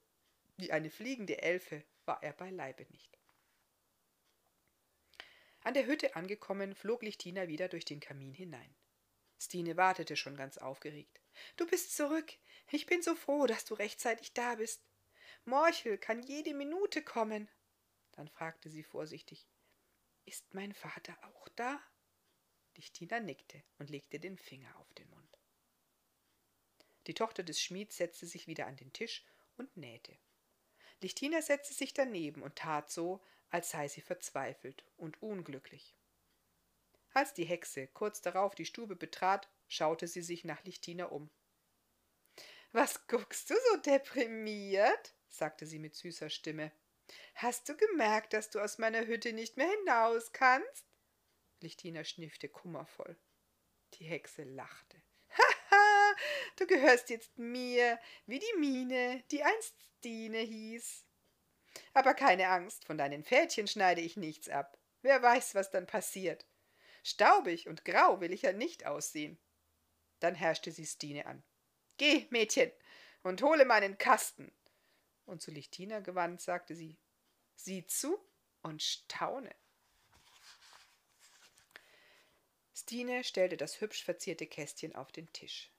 wie 0.56 0.72
eine 0.72 0.90
fliegende 0.90 1.42
Elfe 1.42 1.82
war 2.04 2.22
er 2.22 2.32
beileibe 2.32 2.86
nicht. 2.90 3.18
An 5.62 5.74
der 5.74 5.86
Hütte 5.86 6.16
angekommen, 6.16 6.74
flog 6.74 7.02
Lichtina 7.02 7.48
wieder 7.48 7.68
durch 7.68 7.84
den 7.84 8.00
Kamin 8.00 8.32
hinein. 8.32 8.74
Stine 9.38 9.76
wartete 9.76 10.16
schon 10.16 10.36
ganz 10.36 10.58
aufgeregt. 10.58 11.20
Du 11.56 11.66
bist 11.66 11.96
zurück. 11.96 12.32
Ich 12.70 12.86
bin 12.86 13.02
so 13.02 13.14
froh, 13.14 13.46
dass 13.46 13.64
du 13.64 13.74
rechtzeitig 13.74 14.32
da 14.32 14.54
bist. 14.56 14.82
Morchel 15.44 15.98
kann 15.98 16.22
jede 16.22 16.54
Minute 16.54 17.02
kommen. 17.02 17.48
Dann 18.12 18.28
fragte 18.28 18.68
sie 18.68 18.82
vorsichtig. 18.82 19.46
Ist 20.24 20.54
mein 20.54 20.72
Vater 20.72 21.16
auch 21.24 21.48
da? 21.50 21.80
Lichtina 22.76 23.20
nickte 23.20 23.62
und 23.78 23.90
legte 23.90 24.20
den 24.20 24.38
Finger 24.38 24.74
auf 24.78 24.92
den 24.94 25.08
Mund. 25.10 25.38
Die 27.06 27.14
Tochter 27.14 27.42
des 27.42 27.60
Schmieds 27.60 27.96
setzte 27.96 28.26
sich 28.26 28.46
wieder 28.46 28.66
an 28.66 28.76
den 28.76 28.92
Tisch 28.92 29.24
und 29.56 29.76
nähte. 29.76 30.16
Lichtina 31.00 31.42
setzte 31.42 31.74
sich 31.74 31.94
daneben 31.94 32.42
und 32.42 32.56
tat 32.56 32.90
so, 32.90 33.22
als 33.48 33.70
sei 33.70 33.88
sie 33.88 34.02
verzweifelt 34.02 34.84
und 34.96 35.20
unglücklich. 35.22 35.96
Als 37.12 37.34
die 37.34 37.44
Hexe 37.44 37.88
kurz 37.88 38.20
darauf 38.20 38.54
die 38.54 38.66
Stube 38.66 38.96
betrat, 38.96 39.48
schaute 39.66 40.06
sie 40.06 40.22
sich 40.22 40.44
nach 40.44 40.62
Lichtina 40.64 41.06
um. 41.06 41.30
Was 42.72 43.06
guckst 43.08 43.50
du 43.50 43.54
so 43.70 43.76
deprimiert? 43.78 45.14
sagte 45.28 45.66
sie 45.66 45.78
mit 45.78 45.94
süßer 45.96 46.30
Stimme. 46.30 46.70
Hast 47.34 47.68
du 47.68 47.76
gemerkt, 47.76 48.32
dass 48.32 48.50
du 48.50 48.60
aus 48.60 48.78
meiner 48.78 49.06
Hütte 49.06 49.32
nicht 49.32 49.56
mehr 49.56 49.70
hinaus 49.70 50.32
kannst? 50.32 50.86
Lichtina 51.60 52.04
schniffte 52.04 52.48
kummervoll. 52.48 53.18
Die 53.94 54.04
Hexe 54.04 54.44
lachte. 54.44 55.02
Haha, 55.36 56.16
du 56.56 56.66
gehörst 56.66 57.10
jetzt 57.10 57.38
mir, 57.38 57.98
wie 58.26 58.38
die 58.38 58.58
Mine, 58.58 59.22
die 59.30 59.42
einst 59.42 59.74
Stine 59.98 60.38
hieß. 60.38 61.04
Aber 61.92 62.14
keine 62.14 62.48
Angst, 62.48 62.84
von 62.84 62.98
deinen 62.98 63.24
Fädchen 63.24 63.68
schneide 63.68 64.00
ich 64.00 64.16
nichts 64.16 64.48
ab. 64.48 64.78
Wer 65.02 65.22
weiß, 65.22 65.54
was 65.54 65.70
dann 65.70 65.86
passiert. 65.86 66.46
Staubig 67.02 67.68
und 67.68 67.84
grau 67.84 68.20
will 68.20 68.32
ich 68.32 68.42
ja 68.42 68.52
nicht 68.52 68.86
aussehen. 68.86 69.38
Dann 70.20 70.34
herrschte 70.34 70.70
sie 70.70 70.86
Stine 70.86 71.26
an. 71.26 71.42
Geh, 71.96 72.26
Mädchen, 72.30 72.70
und 73.22 73.42
hole 73.42 73.64
meinen 73.64 73.98
Kasten. 73.98 74.52
Und 75.30 75.40
zu 75.40 75.52
Lichtina 75.52 76.00
gewandt 76.00 76.40
sagte 76.40 76.74
sie, 76.74 76.98
sieh 77.54 77.86
zu 77.86 78.18
und 78.62 78.82
staune. 78.82 79.54
Stine 82.74 83.22
stellte 83.22 83.56
das 83.56 83.80
hübsch 83.80 84.02
verzierte 84.02 84.48
Kästchen 84.48 84.96
auf 84.96 85.12
den 85.12 85.32
Tisch. 85.32 85.72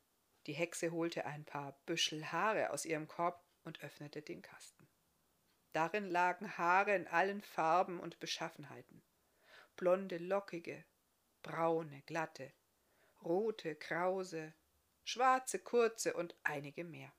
Die 0.46 0.54
Hexe 0.54 0.94
holte 0.94 1.26
ein 1.26 1.44
paar 1.44 1.78
Büschel 1.86 2.32
Haare 2.32 2.70
aus 2.70 2.86
ihrem 2.86 3.10
Korb 3.10 3.44
und 3.66 3.82
öffnete 3.82 4.22
den 4.22 4.42
Kasten. 4.42 4.88
Darin 5.74 6.06
lagen 6.10 6.58
Haare 6.58 6.96
in 6.96 7.10
allen 7.10 7.42
Farben 7.42 8.00
und 8.00 8.22
Beschaffenheiten. 8.22 9.04
Blonde, 9.76 10.18
lockige, 10.18 10.86
braune, 11.42 12.04
glatte, 12.04 12.54
rote, 13.22 13.76
krause, 13.76 14.54
schwarze, 15.04 15.60
kurze 15.60 16.14
und 16.14 16.38
einige 16.44 16.86
mehr. 16.86 17.12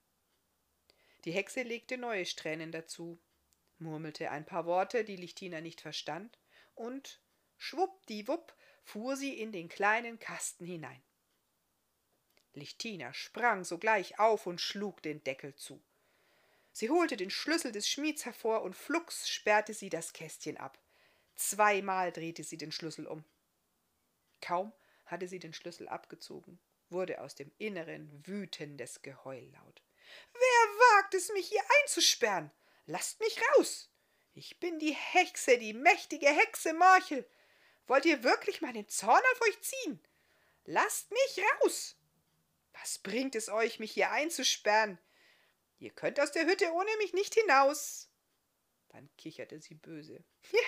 Die 1.24 1.32
Hexe 1.32 1.62
legte 1.62 1.98
neue 1.98 2.26
Strähnen 2.26 2.72
dazu, 2.72 3.20
murmelte 3.78 4.30
ein 4.30 4.44
paar 4.44 4.66
Worte, 4.66 5.04
die 5.04 5.16
Lichtina 5.16 5.60
nicht 5.60 5.80
verstand, 5.80 6.38
und 6.74 7.20
schwuppdiwupp 7.58 8.54
fuhr 8.82 9.16
sie 9.16 9.38
in 9.38 9.52
den 9.52 9.68
kleinen 9.68 10.18
Kasten 10.18 10.64
hinein. 10.64 11.02
Lichtina 12.54 13.14
sprang 13.14 13.64
sogleich 13.64 14.18
auf 14.18 14.46
und 14.46 14.60
schlug 14.60 15.02
den 15.02 15.22
Deckel 15.24 15.54
zu. 15.54 15.82
Sie 16.72 16.90
holte 16.90 17.16
den 17.16 17.30
Schlüssel 17.30 17.70
des 17.72 17.88
Schmieds 17.88 18.24
hervor 18.24 18.62
und 18.62 18.74
flugs 18.74 19.28
sperrte 19.28 19.74
sie 19.74 19.90
das 19.90 20.12
Kästchen 20.12 20.56
ab. 20.56 20.78
Zweimal 21.34 22.12
drehte 22.12 22.44
sie 22.44 22.58
den 22.58 22.72
Schlüssel 22.72 23.06
um. 23.06 23.24
Kaum 24.40 24.72
hatte 25.06 25.28
sie 25.28 25.38
den 25.38 25.52
Schlüssel 25.52 25.88
abgezogen, 25.88 26.58
wurde 26.90 27.20
aus 27.20 27.34
dem 27.34 27.52
Inneren 27.58 28.10
wütendes 28.26 29.02
Geheul 29.02 29.50
laut. 29.52 29.82
Wer 30.32 30.81
wagt 31.12 31.14
es, 31.14 31.32
mich 31.32 31.48
hier 31.48 31.62
einzusperren? 31.82 32.50
Lasst 32.86 33.20
mich 33.20 33.38
raus! 33.54 33.90
Ich 34.34 34.58
bin 34.60 34.78
die 34.78 34.94
Hexe, 34.94 35.58
die 35.58 35.74
mächtige 35.74 36.28
Hexe 36.28 36.72
Morchel. 36.72 37.28
Wollt 37.86 38.06
ihr 38.06 38.22
wirklich 38.24 38.62
meinen 38.62 38.88
Zorn 38.88 39.22
auf 39.34 39.42
euch 39.42 39.60
ziehen? 39.60 40.02
Lasst 40.64 41.10
mich 41.10 41.44
raus! 41.60 41.96
Was 42.80 42.98
bringt 42.98 43.34
es 43.34 43.50
euch, 43.50 43.78
mich 43.78 43.92
hier 43.92 44.10
einzusperren? 44.10 44.98
Ihr 45.78 45.90
könnt 45.90 46.18
aus 46.18 46.32
der 46.32 46.46
Hütte 46.46 46.72
ohne 46.72 46.96
mich 46.98 47.12
nicht 47.12 47.34
hinaus. 47.34 48.08
Dann 48.88 49.10
kicherte 49.18 49.60
sie 49.60 49.74
böse. 49.74 50.24
Ja, 50.50 50.60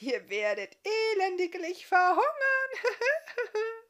ihr 0.00 0.28
werdet 0.28 0.76
elendiglich 1.14 1.86
verhungern. 1.86 2.26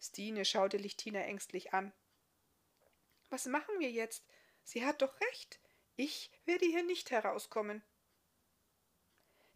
Stine 0.00 0.46
schaute 0.46 0.78
Lichtina 0.78 1.20
ängstlich 1.20 1.74
an. 1.74 1.92
Was 3.32 3.46
machen 3.46 3.78
wir 3.78 3.90
jetzt? 3.90 4.26
Sie 4.62 4.84
hat 4.84 5.00
doch 5.00 5.18
recht. 5.18 5.58
Ich 5.96 6.30
werde 6.44 6.66
hier 6.66 6.82
nicht 6.82 7.10
herauskommen. 7.10 7.82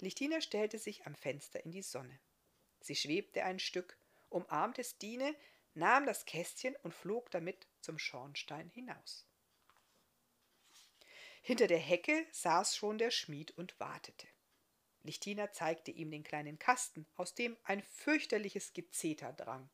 Lichtina 0.01 0.41
stellte 0.41 0.79
sich 0.79 1.05
am 1.05 1.15
Fenster 1.15 1.63
in 1.63 1.73
die 1.73 1.83
Sonne. 1.83 2.19
Sie 2.81 2.97
schwebte 2.97 3.45
ein 3.45 3.59
Stück, 3.59 3.99
umarmte 4.31 4.83
Stine, 4.83 5.37
nahm 5.75 6.07
das 6.07 6.25
Kästchen 6.25 6.75
und 6.85 6.95
flog 6.95 7.31
damit 7.31 7.67
zum 7.83 7.99
Schornstein 7.99 8.71
hinaus. 8.71 9.27
Hinter 11.43 11.67
der 11.67 11.77
Hecke 11.77 12.27
saß 12.33 12.75
schon 12.75 12.97
der 12.97 13.11
Schmied 13.11 13.51
und 13.59 13.79
wartete. 13.79 14.27
Lichtina 15.03 15.53
zeigte 15.53 15.91
ihm 15.91 16.11
den 16.11 16.25
kleinen 16.25 16.59
Kasten, 16.59 17.07
aus 17.15 17.35
dem 17.35 17.59
ein 17.63 17.83
fürchterliches 17.83 18.73
Gezeter 18.73 19.35
drang. 19.35 19.69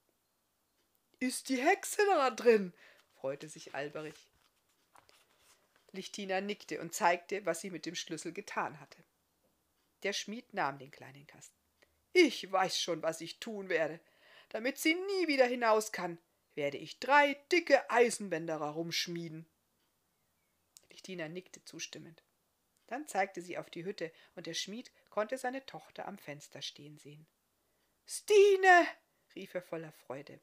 Ist 1.20 1.50
die 1.50 1.62
Hexe 1.62 2.04
da 2.06 2.30
drin? 2.32 2.74
Freute 3.22 3.48
sich 3.48 3.72
Alberich. 3.72 4.32
Lichtina 5.92 6.40
nickte 6.40 6.80
und 6.80 6.92
zeigte, 6.92 7.46
was 7.46 7.60
sie 7.60 7.70
mit 7.70 7.86
dem 7.86 7.94
Schlüssel 7.94 8.32
getan 8.32 8.80
hatte. 8.80 8.98
Der 10.02 10.12
Schmied 10.12 10.52
nahm 10.52 10.80
den 10.80 10.90
kleinen 10.90 11.28
Kasten. 11.28 11.56
Ich 12.12 12.50
weiß 12.50 12.80
schon, 12.80 13.00
was 13.02 13.20
ich 13.20 13.38
tun 13.38 13.68
werde, 13.68 14.00
damit 14.48 14.78
sie 14.78 14.94
nie 14.94 15.28
wieder 15.28 15.46
hinaus 15.46 15.92
kann, 15.92 16.18
werde 16.56 16.78
ich 16.78 16.98
drei 16.98 17.34
dicke 17.52 17.88
Eisenbänder 17.88 18.58
herumschmieden. 18.58 19.46
Lichtina 20.90 21.28
nickte 21.28 21.64
zustimmend. 21.64 22.24
Dann 22.88 23.06
zeigte 23.06 23.40
sie 23.40 23.56
auf 23.56 23.70
die 23.70 23.84
Hütte, 23.84 24.12
und 24.34 24.48
der 24.48 24.54
Schmied 24.54 24.90
konnte 25.10 25.38
seine 25.38 25.64
Tochter 25.64 26.08
am 26.08 26.18
Fenster 26.18 26.60
stehen 26.60 26.98
sehen. 26.98 27.24
Stine! 28.04 28.88
rief 29.36 29.54
er 29.54 29.62
voller 29.62 29.92
Freude. 29.92 30.40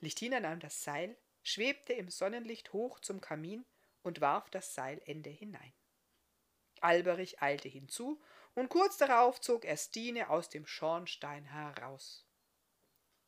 Lichtina 0.00 0.40
nahm 0.40 0.58
das 0.58 0.82
Seil, 0.82 1.16
schwebte 1.44 1.92
im 1.92 2.10
Sonnenlicht 2.10 2.72
hoch 2.72 2.98
zum 2.98 3.20
Kamin 3.20 3.64
und 4.02 4.20
warf 4.20 4.50
das 4.50 4.74
Seilende 4.74 5.30
hinein. 5.30 5.72
Alberich 6.80 7.40
eilte 7.40 7.68
hinzu, 7.68 8.20
und 8.54 8.68
kurz 8.68 8.96
darauf 8.96 9.40
zog 9.40 9.64
er 9.64 9.76
Stine 9.76 10.30
aus 10.30 10.48
dem 10.48 10.66
Schornstein 10.66 11.44
heraus. 11.44 12.24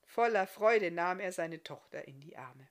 Voller 0.04 0.46
Freude 0.46 0.90
nahm 0.90 1.20
er 1.20 1.32
seine 1.32 1.62
Tochter 1.62 2.06
in 2.06 2.20
die 2.20 2.36
Arme. 2.36 2.68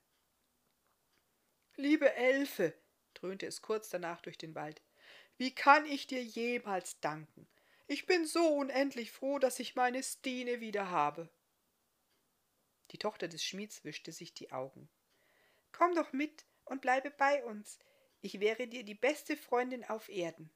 Liebe 1.76 2.14
Elfe, 2.14 2.74
dröhnte 3.14 3.46
es 3.46 3.62
kurz 3.62 3.90
danach 3.90 4.22
durch 4.22 4.38
den 4.38 4.56
Wald, 4.56 4.82
wie 5.38 5.54
kann 5.54 5.86
ich 5.86 6.08
dir 6.08 6.24
jemals 6.24 7.00
danken? 7.02 7.48
Ich 7.88 8.06
bin 8.06 8.26
so 8.26 8.48
unendlich 8.48 9.12
froh, 9.12 9.38
dass 9.38 9.60
ich 9.60 9.76
meine 9.76 10.02
Stine 10.02 10.62
wieder 10.62 10.90
habe. 10.90 11.30
Die 12.92 12.98
Tochter 12.98 13.28
des 13.28 13.44
Schmieds 13.44 13.84
wischte 13.84 14.14
sich 14.14 14.34
die 14.34 14.52
Augen. 14.54 14.90
Komm 15.78 15.94
doch 15.94 16.14
mit 16.14 16.46
und 16.64 16.82
bleibe 16.82 17.12
bei 17.12 17.44
uns. 17.44 17.80
Ich 18.22 18.40
wäre 18.40 18.66
dir 18.68 18.84
die 18.86 18.96
beste 18.96 19.36
Freundin 19.36 19.84
auf 19.84 20.08
Erden. 20.08 20.50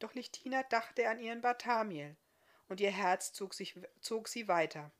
Doch 0.00 0.12
Lichtina 0.14 0.64
dachte 0.64 1.08
an 1.08 1.20
ihren 1.20 1.40
Barthamiel, 1.40 2.16
und 2.68 2.80
ihr 2.80 2.90
Herz 2.90 3.32
zog, 3.32 3.54
sich, 3.54 3.78
zog 4.00 4.26
sie 4.26 4.48
weiter. 4.48 4.90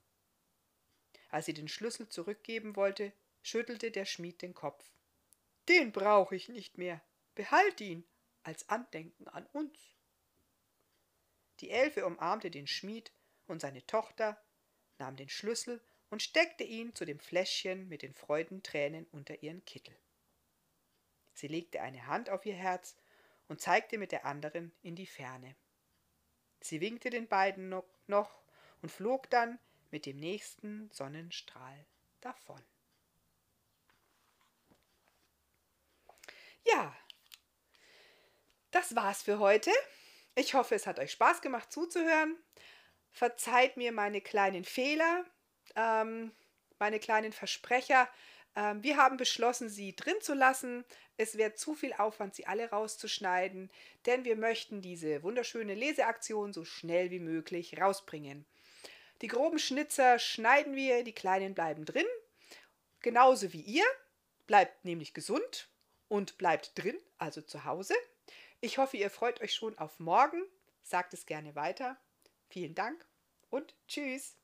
Als 1.31 1.47
sie 1.47 1.55
den 1.55 1.67
Schlüssel 1.67 2.09
zurückgeben 2.09 2.77
wollte, 2.77 3.13
schüttelte 3.43 3.91
der 3.91 4.05
Schmied 4.05 4.41
den 4.41 4.55
Kopf. 4.55 4.89
Den 5.69 5.91
brauche 5.91 6.37
ich 6.37 6.49
nicht 6.49 6.79
mehr. 6.79 7.03
Behalt 7.35 7.81
ihn 7.81 8.07
als 8.45 8.69
Andenken 8.69 9.27
an 9.27 9.47
uns. 9.47 9.97
Die 11.59 11.71
Elfe 11.71 12.07
umarmte 12.07 12.53
den 12.53 12.69
Schmied 12.69 13.11
und 13.49 13.61
seine 13.61 13.85
Tochter, 13.87 14.41
nahm 14.99 15.17
den 15.17 15.29
Schlüssel 15.29 15.83
und 16.15 16.23
steckte 16.23 16.63
ihn 16.63 16.95
zu 16.95 17.05
dem 17.05 17.19
Fläschchen 17.19 17.89
mit 17.89 18.03
den 18.03 18.15
Freudentränen 18.15 19.05
unter 19.11 19.43
ihren 19.43 19.65
Kittel. 19.65 19.99
Sie 21.33 21.49
legte 21.49 21.81
eine 21.81 22.07
Hand 22.07 22.31
auf 22.31 22.47
ihr 22.47 22.55
Herz 22.55 22.95
und 23.49 23.61
zeigte 23.61 23.99
mit 23.99 24.13
der 24.13 24.25
anderen 24.25 24.71
in 24.81 24.95
die 24.95 25.09
Ferne. 25.09 25.57
Sie 26.61 26.81
winkte 26.81 27.11
den 27.11 27.27
beiden 27.27 27.69
noch 28.07 28.45
und 28.81 28.91
flog 28.91 29.29
dann 29.31 29.59
mit 29.91 30.07
dem 30.07 30.19
nächsten 30.19 30.89
Sonnenstrahl 30.93 31.85
davon. 32.21 32.63
Ja, 36.65 36.97
das 38.71 38.95
war's 38.95 39.25
für 39.25 39.41
heute. 39.41 39.73
Ich 40.37 40.55
hoffe, 40.55 40.77
es 40.77 40.87
hat 40.87 41.01
euch 41.01 41.11
Spaß 41.11 41.43
gemacht 41.43 41.73
zuzuhören. 41.73 42.39
Verzeiht 43.11 43.77
mir 43.77 43.91
meine 43.91 44.21
kleinen 44.21 44.65
Fehler, 44.65 45.25
ähm, 45.77 46.33
meine 46.79 47.01
kleinen 47.01 47.33
Versprecher. 47.33 48.09
Ähm, 48.57 48.83
wir 48.83 48.97
haben 48.97 49.17
beschlossen, 49.17 49.69
sie 49.69 49.95
drin 49.97 50.21
zu 50.21 50.35
lassen. 50.35 50.85
Es 51.17 51.37
wäre 51.37 51.55
zu 51.55 51.75
viel 51.75 51.93
Aufwand, 51.93 52.35
sie 52.35 52.47
alle 52.47 52.71
rauszuschneiden, 52.71 53.71
denn 54.07 54.25
wir 54.25 54.37
möchten 54.37 54.81
diese 54.81 55.23
wunderschöne 55.23 55.75
Leseaktion 55.75 56.53
so 56.53 56.65
schnell 56.65 57.11
wie 57.11 57.21
möglich 57.21 57.81
rausbringen. 57.81 58.45
Die 59.23 59.29
groben 59.29 59.59
Schnitzer 59.59 60.19
schneiden 60.19 60.75
wir, 60.75 61.05
die 61.05 61.13
kleinen 61.13 61.55
bleiben 61.55 61.85
drin, 61.85 62.07
genauso 63.01 63.53
wie 63.53 63.61
ihr. 63.61 63.85
Bleibt 64.47 64.85
nämlich 64.85 65.15
gesund 65.15 65.69
und 66.09 66.37
bleibt 66.37 66.73
drin, 66.77 66.99
also 67.17 67.41
zu 67.41 67.65
Hause. 67.65 67.95
Ich 68.61 68.79
hoffe, 68.79 68.97
ihr 68.97 69.11
freut 69.11 69.41
euch 69.41 69.55
schon 69.55 69.79
auf 69.79 69.99
morgen. 69.99 70.43
Sagt 70.83 71.15
es 71.15 71.25
gerne 71.25 71.55
weiter. 71.55 71.97
Vielen 72.49 72.75
Dank 72.75 73.07
und 73.51 73.75
tschüss. 73.89 74.37